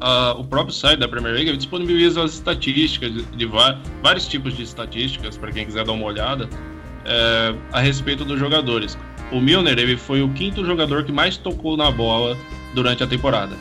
[0.00, 3.46] uh, o próprio site da Premier League disponibiliza as estatísticas de, de
[4.02, 6.48] vários tipos de estatísticas para quem quiser dar uma olhada
[7.04, 8.98] é, a respeito dos jogadores.
[9.32, 12.36] O Milner ele foi o quinto jogador que mais tocou na bola
[12.74, 13.56] durante a temporada.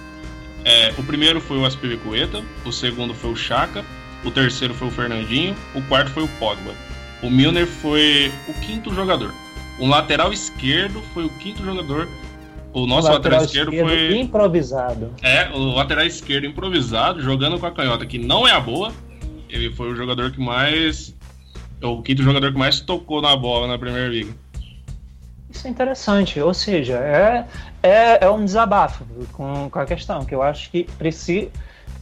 [0.63, 3.85] É, o primeiro foi o Aspiricueta, o segundo foi o Chaka,
[4.23, 6.73] o terceiro foi o Fernandinho, o quarto foi o Pogba.
[7.21, 9.33] O Milner foi o quinto jogador.
[9.79, 12.07] O lateral esquerdo foi o quinto jogador
[12.74, 14.18] o nosso o lateral, lateral, esquerdo, esquerdo foi.
[14.18, 15.13] Improvisado.
[15.22, 18.91] É, o lateral esquerdo improvisado, jogando com a canhota, que não é a boa.
[19.49, 21.15] Ele foi o jogador que mais.
[21.82, 24.34] O quinto jogador que mais tocou na bola na Premier League.
[25.49, 27.45] Isso é interessante, ou seja, é,
[27.82, 31.49] é, é um desabafo com, com a questão, que eu acho que precisa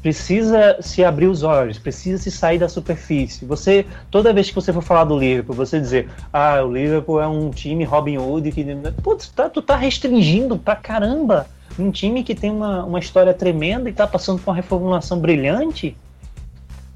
[0.05, 3.43] precisa se abrir os olhos, precisa se sair da superfície.
[3.43, 7.27] Você, toda vez que você for falar do Liverpool, você dizer, ah, o Liverpool é
[7.27, 8.63] um time Robin Hood que.
[9.01, 11.47] Putz, tá, tu tá restringindo pra caramba
[11.79, 15.97] um time que tem uma, uma história tremenda e tá passando por uma reformulação brilhante.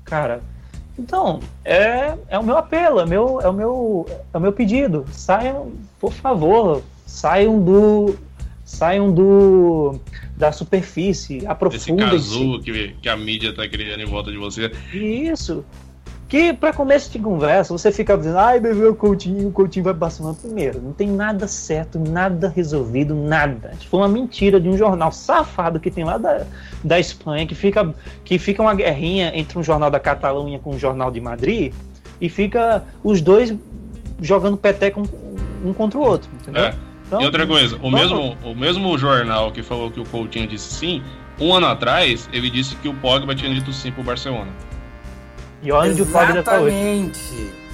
[0.06, 0.42] Cara,
[1.00, 5.04] então, é, é o meu apelo, é, meu, é, o meu, é o meu pedido.
[5.12, 8.16] Saiam, por favor, saiam do.
[8.70, 10.00] Saiam do
[10.38, 14.72] da superfície, aprofundem Esse casulo que, que a mídia tá criando em volta de você.
[14.94, 15.66] Isso.
[16.28, 19.94] Que para começo de conversa, você fica dizendo, ai, bebeu o Coutinho, o Coutinho vai
[19.94, 20.80] Barcelona primeiro.
[20.80, 23.72] Não tem nada certo, nada resolvido, nada.
[23.90, 26.46] Foi uma mentira de um jornal safado que tem lá da,
[26.84, 27.92] da Espanha, que fica,
[28.24, 31.74] que fica uma guerrinha entre um jornal da Catalunha com um jornal de Madrid,
[32.22, 33.52] e fica os dois
[34.22, 35.08] jogando peteca um,
[35.66, 36.66] um contra o outro, entendeu?
[36.66, 36.89] É.
[37.10, 40.76] Então, e outra coisa, o mesmo, o mesmo jornal que falou que o Coutinho disse
[40.76, 41.04] sim,
[41.40, 44.52] um ano atrás, ele disse que o Pogba tinha dito sim pro Barcelona.
[45.64, 47.12] E olha onde o Pogba tá hoje.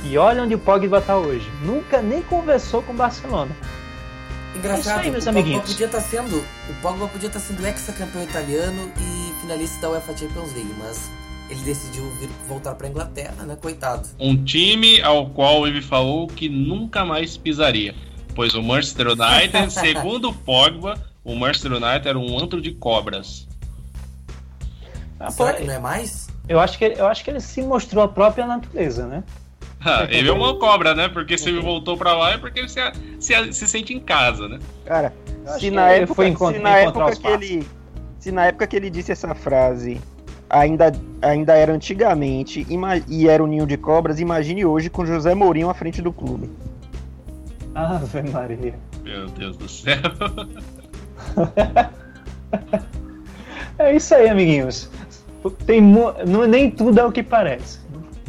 [0.06, 1.46] E olha onde o Pogba tá hoje.
[1.62, 3.52] Nunca nem conversou com o Barcelona.
[4.56, 7.46] Engraçado, é aí, meus o Pogba podia estar tá sendo, o Pogba podia estar tá
[7.46, 11.12] sendo ex-campeão italiano e finalista da UEFA Champions League, mas
[11.50, 13.58] ele decidiu vir voltar para Inglaterra, né?
[13.62, 14.08] Coitado.
[14.18, 17.94] Um time ao qual ele falou que nunca mais pisaria.
[18.36, 23.48] Pois o Manchester United, segundo o Pogba, o Manchester United era um antro de cobras.
[25.20, 26.28] Ah, Será que não é mais?
[26.48, 29.24] Eu acho, que, eu acho que ele se mostrou a própria natureza, né?
[29.88, 31.08] Ah, ele é uma cobra, né?
[31.08, 32.80] Porque se ele voltou pra lá é porque ele se,
[33.20, 34.58] se, se sente em casa, né?
[34.84, 35.14] Cara,
[35.60, 37.68] se na, época, foi se na época que ele.
[38.18, 40.02] Se na época que ele disse essa frase
[40.50, 42.66] ainda, ainda era antigamente
[43.08, 46.50] e era o ninho de cobras, imagine hoje com José Mourinho à frente do clube.
[47.76, 48.74] Ave Maria.
[49.04, 49.98] Meu Deus do céu.
[53.78, 54.90] é isso aí, amiguinhos.
[55.66, 57.80] Tem, não, nem tudo é o que parece.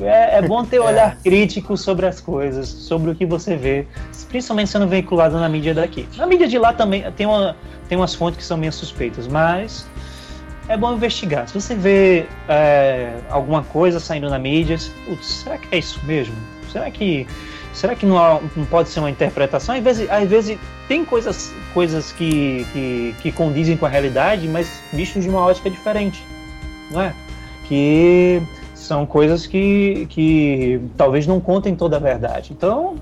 [0.01, 0.93] É, é bom ter um é.
[0.93, 3.87] olhar crítico sobre as coisas, sobre o que você vê,
[4.29, 6.07] principalmente sendo veiculado na mídia daqui.
[6.17, 7.57] Na mídia de lá também tem, uma,
[7.89, 9.89] tem umas fontes que são meio suspeitas, mas
[10.69, 11.49] é bom investigar.
[11.49, 14.77] Se você vê é, alguma coisa saindo na mídia,
[15.07, 16.35] putz, será que é isso mesmo?
[16.71, 17.27] Será que
[17.77, 19.75] será que não, não pode ser uma interpretação?
[19.75, 20.59] Às vezes, às vezes
[20.89, 25.69] tem coisas, coisas que, que, que condizem com a realidade, mas vistos de uma ótica
[25.69, 26.25] diferente,
[26.91, 27.15] não é?
[27.69, 28.43] Que
[28.75, 32.53] são coisas que, que talvez não contem toda a verdade.
[32.53, 32.97] Então,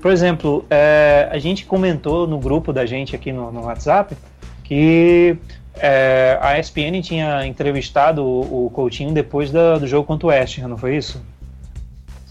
[0.00, 4.16] por exemplo, é, a gente comentou no grupo da gente aqui no, no WhatsApp
[4.62, 5.36] que
[5.76, 10.58] é, a ESPN tinha entrevistado o, o Coutinho depois da, do jogo contra o West
[10.58, 11.20] não foi isso?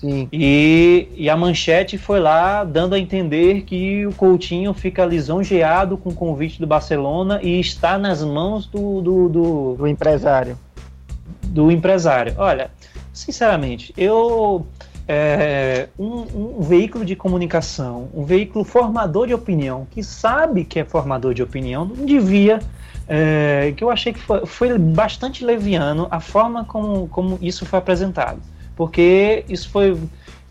[0.04, 0.28] Sim.
[0.34, 6.10] E, e a manchete foi lá dando a entender que o Coutinho fica lisonjeado com
[6.10, 10.58] o convite do Barcelona e está nas mãos do, do, do, Do empresário.
[11.41, 12.34] do empresário.
[12.38, 12.70] Olha,
[13.14, 14.66] sinceramente, eu.
[15.08, 20.86] é, um, um veículo de comunicação, um veículo formador de opinião, que sabe que é
[20.86, 22.60] formador de opinião, não devia.
[23.08, 27.80] é, que eu achei que foi, foi bastante leviano a forma como, como isso foi
[27.80, 28.41] apresentado.
[28.76, 29.98] Porque isso foi.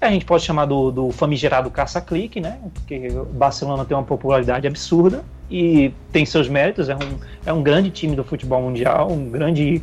[0.00, 2.58] A gente pode chamar do, do famigerado caça-clique, né?
[2.74, 7.62] Porque o Barcelona tem uma popularidade absurda e tem seus méritos, é um, é um
[7.62, 9.82] grande time do futebol mundial, um grande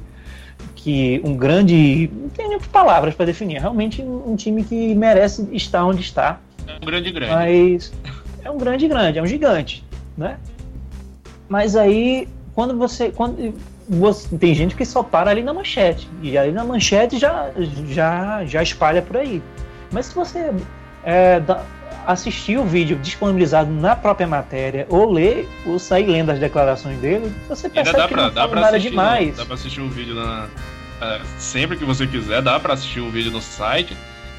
[0.76, 5.48] que um grande não tem nem palavras para definir, é realmente um time que merece
[5.54, 7.34] estar onde está, É um grande grande.
[7.34, 7.94] mas
[8.44, 9.86] é um grande grande, é um gigante,
[10.18, 10.38] né?
[11.48, 13.54] Mas aí quando você quando
[13.90, 17.50] você, tem gente que só para ali na manchete e aí na manchete já
[17.88, 19.42] já já espalha por aí.
[19.92, 20.52] Mas se você
[21.04, 21.64] é, dá-
[22.06, 27.32] assistir o vídeo disponibilizado na própria matéria ou ler ou sair lendo as declarações dele,
[27.48, 28.90] você percebe dá que pra, não dá fala pra nada assistir.
[28.92, 29.30] demais.
[29.32, 30.48] no- dá pra assistir um vídeo na.
[31.02, 33.96] é, sempre que você quiser, dá pra assistir um vídeo no site.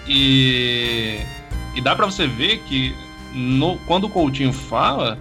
[0.07, 1.21] E.
[1.75, 2.95] E dá pra você ver que
[3.33, 5.19] no, quando o Coutinho fala,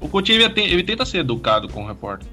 [0.00, 2.28] o Coutinho ele, ele tenta ser educado com o repórter.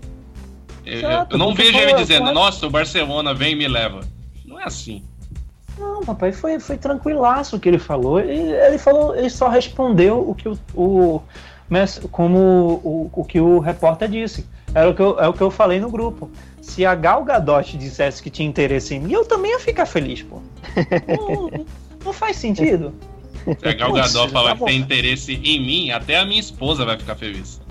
[0.86, 4.02] Exato, eu não vejo foi- ele dizendo, nossa, o Barcelona vem e me leva.
[4.46, 5.04] Não é assim.
[5.78, 8.20] Não, papai, foi, foi tranquilaço o que ele falou.
[8.20, 11.22] Ele, ele falou, ele só respondeu o que o, o
[11.68, 12.38] mas como
[12.84, 14.46] o, o que o repórter disse.
[14.74, 16.30] Era o que eu, é o que eu falei no grupo.
[16.62, 20.22] Se a Gal Gadot dissesse que tinha interesse em mim, eu também ia ficar feliz,
[20.22, 20.42] pô.
[21.08, 21.66] Não,
[22.06, 22.94] não faz sentido.
[23.60, 26.86] Se a Gal Gadot falar tá que tem interesse em mim, até a minha esposa
[26.86, 27.62] vai ficar feliz.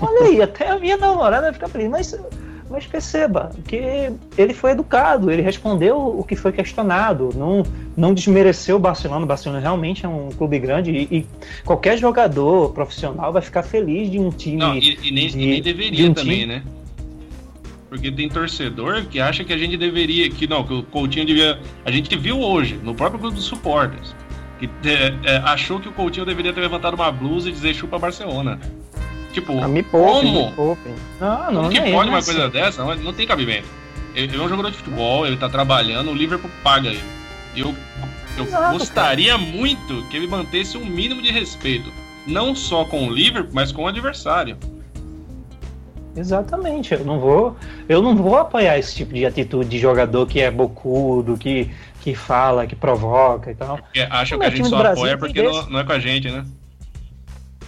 [0.00, 1.88] Olha aí, até a minha namorada vai ficar feliz.
[1.88, 2.20] Mas,
[2.68, 7.62] mas perceba que ele foi educado, ele respondeu o que foi questionado, não,
[7.96, 9.24] não desmereceu o Barcelona.
[9.24, 11.26] O Barcelona realmente é um clube grande e, e
[11.64, 14.56] qualquer jogador profissional vai ficar feliz de um time.
[14.56, 16.46] Não, e, e nem, de- e nem de deveria um também, time.
[16.46, 16.62] né?
[17.88, 20.30] Porque tem torcedor que acha que a gente deveria.
[20.30, 21.58] Que não, que o Coutinho devia.
[21.84, 24.14] A gente viu hoje, no próprio grupo dos supporters,
[24.60, 27.98] que é, é, achou que o Coutinho deveria ter levantado uma blusa e dizer chupa
[27.98, 28.60] Barcelona.
[29.32, 30.50] Tipo, Ah, me poupe, como?
[30.50, 30.94] me.
[31.20, 32.32] Não, não, Como que não é, pode não é uma assim.
[32.32, 32.84] coisa dessa?
[32.84, 33.68] Não, não tem cabimento.
[34.14, 37.02] Ele, ele é um jogador de futebol, ele tá trabalhando, o Liverpool paga ele.
[37.54, 37.74] E eu,
[38.36, 41.92] eu Exato, gostaria muito que ele mantesse um mínimo de respeito.
[42.26, 44.56] Não só com o Liverpool, mas com o adversário.
[46.16, 47.56] Exatamente, eu não vou,
[47.88, 51.70] eu não vou apoiar esse tipo de atitude de jogador que é bocudo, que,
[52.00, 53.78] que fala, que provoca e tal.
[53.78, 55.92] Porque acha que é a gente só Brasil, apoia tem porque não, não é com
[55.92, 56.44] a gente, né?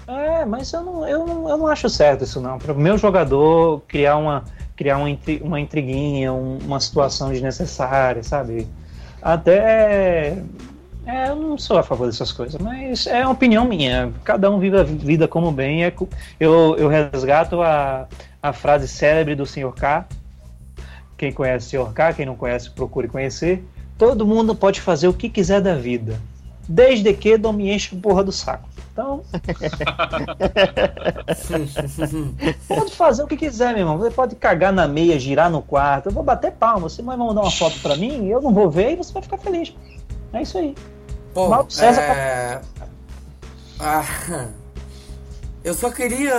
[0.07, 2.59] É, mas eu não, eu não, eu não acho certo isso não.
[2.59, 4.44] Para o meu jogador criar uma,
[4.76, 5.07] criar uma,
[5.42, 8.66] uma intriguinha, um- uma situação desnecessária, sabe?
[9.20, 10.38] Até.
[11.05, 14.12] É, eu não sou a favor dessas coisas, mas é uma opinião minha.
[14.24, 15.84] Cada um vive a vida como bem.
[15.84, 15.92] É,
[16.38, 18.07] eu, eu resgato a,
[18.42, 19.72] a frase célebre do Sr.
[19.72, 20.07] K.
[21.16, 21.92] Quem conhece o Sr.
[21.92, 23.64] K, quem não conhece, procure conhecer.
[23.98, 26.20] Todo mundo pode fazer o que quiser da vida,
[26.68, 28.68] desde que não me enche a porra do saco.
[28.93, 29.22] Então,
[32.68, 33.97] Pode fazer o que quiser, meu irmão.
[33.99, 36.11] Você pode cagar na meia, girar no quarto.
[36.11, 36.90] Eu vou bater palma.
[36.90, 39.38] Você vai mandar uma foto pra mim, eu não vou ver e você vai ficar
[39.38, 39.74] feliz.
[40.32, 40.74] É isso aí.
[41.34, 42.61] Bom, Mauro César- é...
[43.80, 44.05] ah,
[45.64, 46.34] eu só queria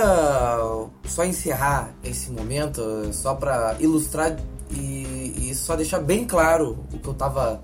[1.04, 4.36] só encerrar esse momento, só para ilustrar
[4.70, 7.60] e, e só deixar bem claro o que eu tava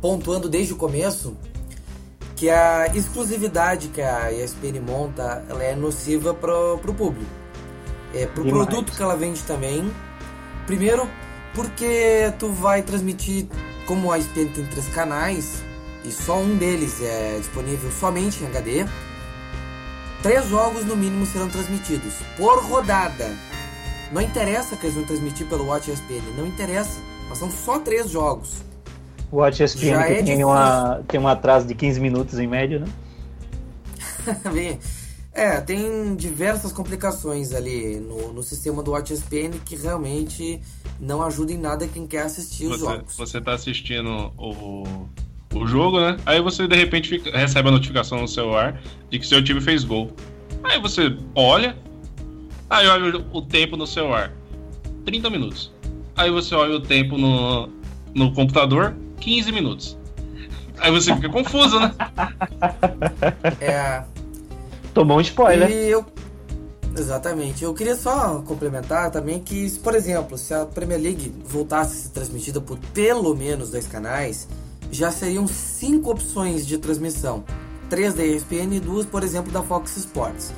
[0.00, 1.36] pontuando desde o começo,
[2.38, 7.30] que a exclusividade que a ESPN monta, ela é nociva pro, pro público.
[8.14, 8.64] É, pro Demais.
[8.64, 9.92] produto que ela vende também.
[10.64, 11.10] Primeiro,
[11.52, 13.48] porque tu vai transmitir,
[13.88, 15.64] como a ESPN tem três canais,
[16.04, 18.86] e só um deles é disponível somente em HD,
[20.22, 23.36] três jogos no mínimo serão transmitidos por rodada.
[24.12, 28.08] Não interessa que eles vão transmitir pelo Watch ESPN, não interessa, mas são só três
[28.08, 28.67] jogos.
[29.30, 32.46] O Watch ESPN Já que é tem, uma, tem um atraso de 15 minutos em
[32.46, 32.86] média, né?
[35.38, 40.60] É, tem diversas complicações ali no, no sistema do Watch ESPN que realmente
[40.98, 43.16] não ajudam em nada quem quer assistir os Você, jogos.
[43.16, 45.06] você tá assistindo o,
[45.54, 46.16] o jogo, né?
[46.26, 49.84] Aí você de repente fica- recebe a notificação no celular de que seu time fez
[49.84, 50.10] gol.
[50.64, 51.76] Aí você olha,
[52.68, 54.32] aí olha o tempo no celular,
[55.04, 55.72] 30 minutos.
[56.16, 57.68] Aí você olha o tempo no,
[58.12, 59.98] no computador, 15 minutos.
[60.78, 61.92] Aí você fica confuso, né?
[63.60, 64.02] É,
[64.98, 65.70] Tomou um spoiler.
[65.70, 66.04] E eu.
[66.96, 67.62] Exatamente.
[67.62, 72.08] Eu queria só complementar também que, por exemplo, se a Premier League voltasse a ser
[72.08, 74.48] transmitida por pelo menos dois canais,
[74.90, 77.44] já seriam cinco opções de transmissão.
[77.88, 80.52] Três da ESPN e duas, por exemplo, da Fox Sports.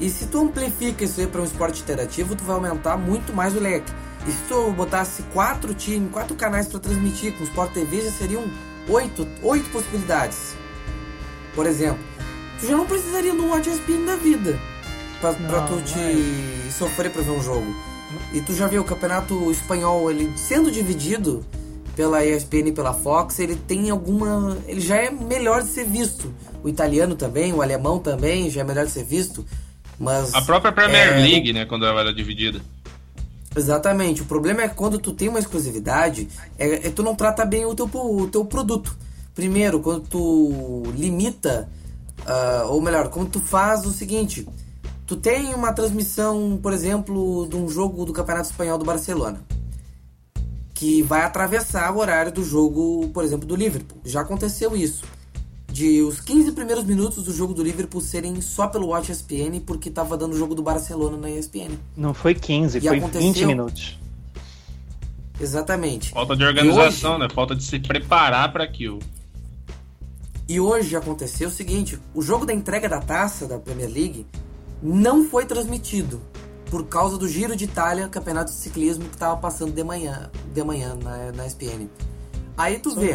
[0.00, 3.54] E se tu amplifica isso aí para um esporte interativo, tu vai aumentar muito mais
[3.54, 3.92] o leque.
[4.26, 8.10] E se tu botasse quatro times, quatro canais para transmitir com o Sport TV, já
[8.10, 8.44] seriam
[8.88, 10.56] oito, oito possibilidades.
[11.54, 12.02] Por exemplo,
[12.60, 14.58] tu já não precisaria de um Watch ESPN da vida
[15.20, 16.70] pra tu te é.
[16.70, 17.74] sofrer pra ver um jogo.
[18.32, 21.44] E tu já viu o campeonato espanhol, ele sendo dividido
[21.94, 24.56] pela ESPN e pela Fox, ele tem alguma.
[24.66, 26.32] Ele já é melhor de ser visto.
[26.62, 29.44] O italiano também, o alemão também, já é melhor de ser visto.
[29.98, 30.34] Mas.
[30.34, 32.60] A própria Premier é, League, né, quando ela era dividida.
[33.54, 34.22] Exatamente.
[34.22, 36.28] O problema é quando tu tem uma exclusividade,
[36.58, 38.96] é, é tu não trata bem o teu, o teu produto.
[39.34, 41.68] Primeiro, quando tu limita,
[42.26, 44.46] ah, ou melhor, quando tu faz o seguinte,
[45.06, 49.42] tu tem uma transmissão, por exemplo, de um jogo do Campeonato Espanhol do Barcelona,
[50.74, 53.98] que vai atravessar o horário do jogo, por exemplo, do Liverpool.
[54.04, 55.04] Já aconteceu isso.
[55.72, 59.88] De os 15 primeiros minutos do jogo do Liverpool serem só pelo Watch ESPN, porque
[59.90, 61.70] tava dando o jogo do Barcelona na ESPN.
[61.96, 63.98] Não foi 15, E foi aconteceu- 20 minutos.
[65.40, 66.10] Exatamente.
[66.10, 67.28] Falta de organização, né?
[67.32, 68.98] Falta de se preparar para aquilo.
[70.48, 74.26] E hoje aconteceu o seguinte: o jogo da entrega da taça da Premier League
[74.82, 76.20] não foi transmitido
[76.70, 80.62] por causa do Giro de Itália, campeonato de ciclismo que estava passando de manhã, de
[80.62, 81.88] manhã na, na SPN.
[82.60, 83.12] Aí tu vê,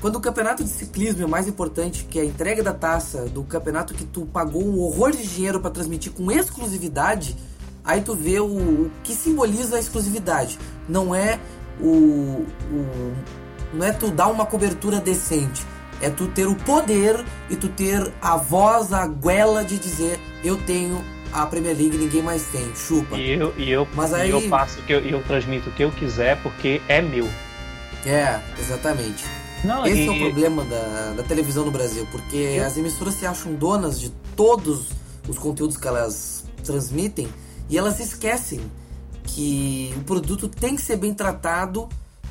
[0.00, 3.94] quando o campeonato de ciclismo é mais importante que a entrega da taça do campeonato
[3.94, 7.36] que tu pagou um horror de dinheiro para transmitir com exclusividade,
[7.84, 10.58] aí tu vê o, o que simboliza a exclusividade.
[10.88, 11.38] Não é
[11.80, 13.14] o, o-
[13.72, 15.64] não é tu dar uma cobertura decente,
[16.00, 20.56] é tu ter o poder e tu ter a voz, a goela de dizer eu
[20.58, 21.02] tenho
[21.32, 23.16] a Premier League, ninguém mais tem, chupa.
[23.16, 25.84] E eu, e eu, Mas e aí- eu faço, que eu, eu transmito o que
[25.84, 27.28] eu quiser porque é meu.
[28.04, 29.24] É, exatamente.
[29.64, 33.14] Não, Esse e, é o problema da, da televisão no Brasil, porque Eu- as emissoras
[33.14, 34.86] se acham donas de todos
[35.28, 37.28] os conteúdos que elas transmitem
[37.68, 38.60] e elas esquecem
[39.22, 41.88] que o produto tem que ser bem tratado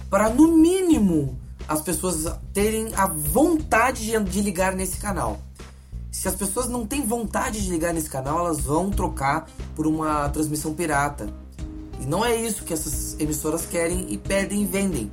[0.10, 5.40] para, no mínimo, as pessoas terem a vontade de, de ligar nesse canal.
[6.12, 10.28] Se as pessoas não têm vontade de ligar nesse canal, elas vão trocar por uma
[10.30, 11.30] transmissão pirata.
[12.02, 15.12] E não é isso que essas emissoras querem e perdem e vendem.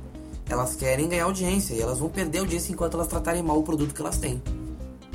[0.49, 3.93] Elas querem ganhar audiência e elas vão perder audiência enquanto elas tratarem mal o produto
[3.93, 4.41] que elas têm.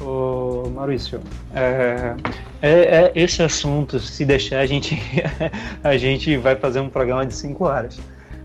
[0.00, 1.20] Ô, Maurício,
[1.54, 2.14] é,
[2.60, 2.70] é-
[3.06, 5.00] é esse assunto, se deixar, a gente,
[5.82, 7.98] a gente vai fazer um programa de 5 horas.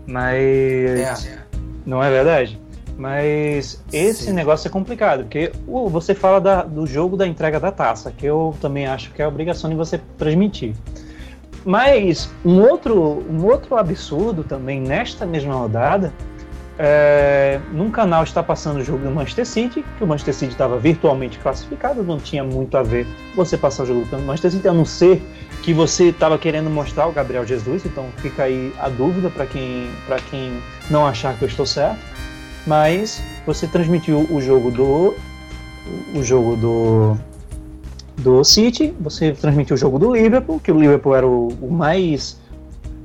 [0.06, 1.26] Mas.
[1.26, 1.38] É.
[1.84, 2.60] Não é verdade?
[2.96, 4.32] Mas esse Sim.
[4.32, 8.26] negócio é complicado, porque uh, você fala da- do jogo da entrega da taça, que
[8.26, 10.74] eu também acho que é a obrigação de você transmitir.
[11.64, 16.12] Mas um outro, um outro absurdo também nesta mesma rodada,
[16.78, 20.78] é, num canal está passando o jogo do Manchester City, que o Manchester City estava
[20.78, 23.04] virtualmente classificado, não tinha muito a ver
[23.34, 25.20] você passar o jogo do Manchester City, a não ser
[25.62, 29.90] que você estava querendo mostrar o Gabriel Jesus, então fica aí a dúvida para quem,
[30.30, 31.98] quem não achar que eu estou certo.
[32.66, 35.14] Mas você transmitiu o jogo do.
[36.14, 37.16] O jogo do.
[38.18, 42.38] Do City, você transmitiu o jogo do Liverpool, que o Liverpool era o, o mais.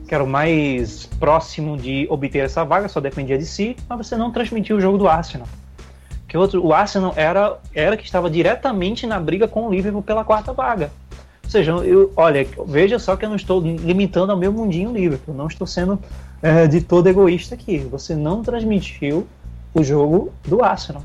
[0.08, 4.16] Que era o mais próximo de obter essa vaga, só dependia de si, mas você
[4.16, 5.48] não transmitiu o jogo do Arsenal.
[6.28, 10.24] Que outro, o Arsenal era, era que estava diretamente na briga com o Liverpool pela
[10.24, 10.92] quarta vaga.
[11.44, 15.36] Ou seja, eu, olha, veja só que eu não estou limitando ao meu mundinho Liverpool,
[15.36, 16.00] não estou sendo
[16.42, 17.78] é, de todo egoísta aqui.
[17.92, 19.28] Você não transmitiu
[19.74, 21.04] o jogo do Arsenal.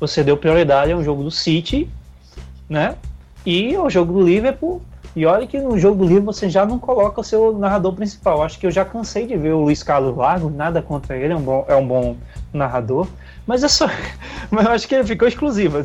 [0.00, 1.88] Você deu prioridade ao jogo do City,
[2.68, 2.96] né?
[3.46, 4.82] E ao jogo do Liverpool.
[5.16, 8.42] E olha que no jogo do Liverpool você já não coloca o seu narrador principal.
[8.42, 11.36] Acho que eu já cansei de ver o Luiz Carlos Lago, nada contra ele, é
[11.36, 12.16] um bom, é um bom
[12.52, 13.06] narrador.
[13.46, 13.86] Mas é só.
[14.50, 15.78] Mas eu acho que ele ficou exclusivo.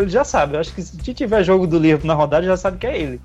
[0.00, 0.54] Ele já sabe.
[0.54, 3.20] Eu acho que se tiver jogo do Liverpool na rodada, já sabe que é ele.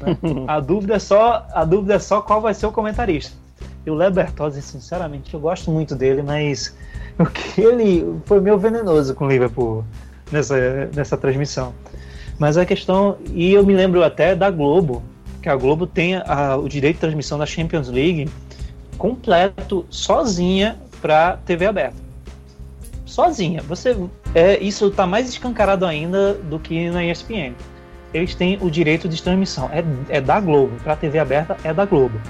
[0.00, 0.16] né?
[0.48, 3.36] a, dúvida é só, a dúvida é só qual vai ser o comentarista.
[3.84, 6.74] E o Léo Bertozzi, sinceramente, eu gosto muito dele, mas
[7.16, 9.84] o que ele foi meio venenoso com o Liverpool
[10.32, 10.56] nessa,
[10.92, 11.72] nessa transmissão.
[12.38, 15.02] Mas a questão, e eu me lembro até da Globo,
[15.42, 18.28] que a Globo tem a- o direito de transmissão da Champions League
[18.98, 21.96] completo, sozinha, para TV aberta.
[23.04, 23.62] Sozinha.
[23.62, 23.96] Você,
[24.34, 27.54] é, isso está mais escancarado ainda do que na ESPN.
[28.12, 29.84] Eles têm o direito de transmissão, é,
[30.16, 32.20] é da Globo, para TV aberta é da Globo,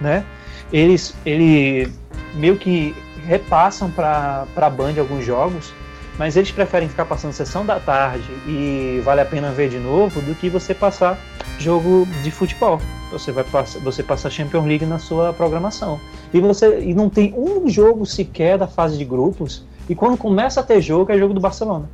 [0.00, 0.24] né?
[0.72, 1.90] Eles, ele
[2.34, 2.94] meio que
[3.26, 5.72] repassam para a Band alguns jogos
[6.18, 10.20] mas eles preferem ficar passando sessão da tarde e vale a pena ver de novo
[10.20, 11.16] do que você passar
[11.58, 12.80] jogo de futebol.
[13.12, 15.98] Você vai passar, você passa Champions League na sua programação.
[16.34, 19.64] E você e não tem um jogo sequer da fase de grupos.
[19.88, 21.88] E quando começa a ter jogo, é jogo do Barcelona.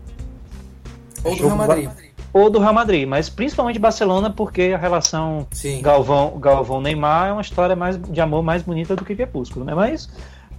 [1.22, 1.90] Ou do Real Madrid.
[2.32, 5.46] Ou do Real Madrid, mas principalmente Barcelona, porque a relação
[5.80, 9.72] Galvão, Galvão Neymar é uma história mais de amor mais bonita do que Crepúsculo, né?
[9.72, 10.08] Mas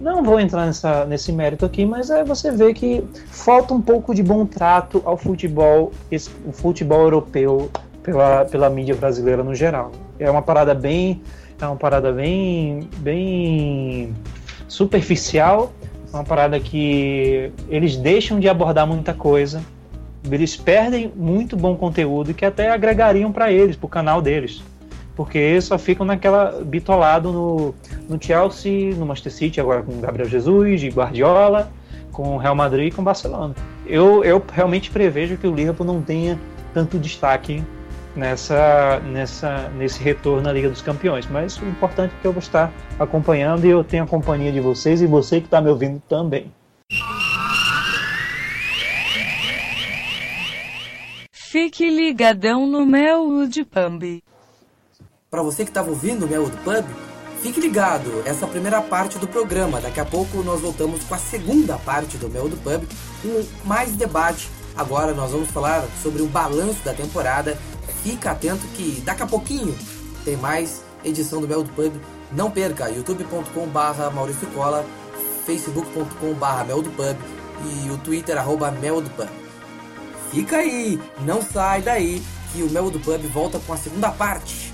[0.00, 4.14] não vou entrar nessa, nesse mérito aqui, mas é você vê que falta um pouco
[4.14, 5.92] de bom trato ao futebol,
[6.44, 7.70] o futebol europeu
[8.02, 9.92] pela, pela mídia brasileira no geral.
[10.18, 11.22] É uma parada bem,
[11.60, 14.14] é uma parada bem, bem
[14.68, 15.72] superficial,
[16.12, 19.60] uma parada que eles deixam de abordar muita coisa
[20.34, 24.62] eles perdem muito bom conteúdo que até agregariam para eles, para o canal deles.
[25.16, 27.74] Porque só ficam naquela bitolado no,
[28.08, 31.72] no Chelsea, no Manchester City, agora com Gabriel Jesus, de Guardiola,
[32.12, 33.54] com Real Madrid e com Barcelona.
[33.86, 36.38] Eu, eu realmente prevejo que o Liverpool não tenha
[36.74, 37.64] tanto destaque
[38.16, 41.26] nessa, nessa, nesse retorno à Liga dos Campeões.
[41.30, 44.60] Mas o importante é que eu vou estar acompanhando e eu tenho a companhia de
[44.60, 46.52] vocês e você que está me ouvindo também.
[51.32, 54.22] Fique ligadão no Melwood Pub.
[55.28, 56.84] Para você que estava ouvindo o Melwood Pub,
[57.42, 58.22] fique ligado.
[58.24, 59.80] Essa é a primeira parte do programa.
[59.80, 62.84] Daqui a pouco nós voltamos com a segunda parte do Melwood Pub,
[63.20, 64.48] com mais debate.
[64.76, 67.58] Agora nós vamos falar sobre o balanço da temporada.
[68.04, 69.76] Fica atento que daqui a pouquinho
[70.24, 71.92] tem mais edição do Melwood Pub.
[72.30, 74.86] Não perca, youtube.com/barra Maurício Cola,
[75.44, 78.72] facebook.com/barra e o Twitter arroba.
[80.30, 82.22] Fica aí, não sai daí,
[82.52, 84.65] que o Mel do Pub volta com a segunda parte.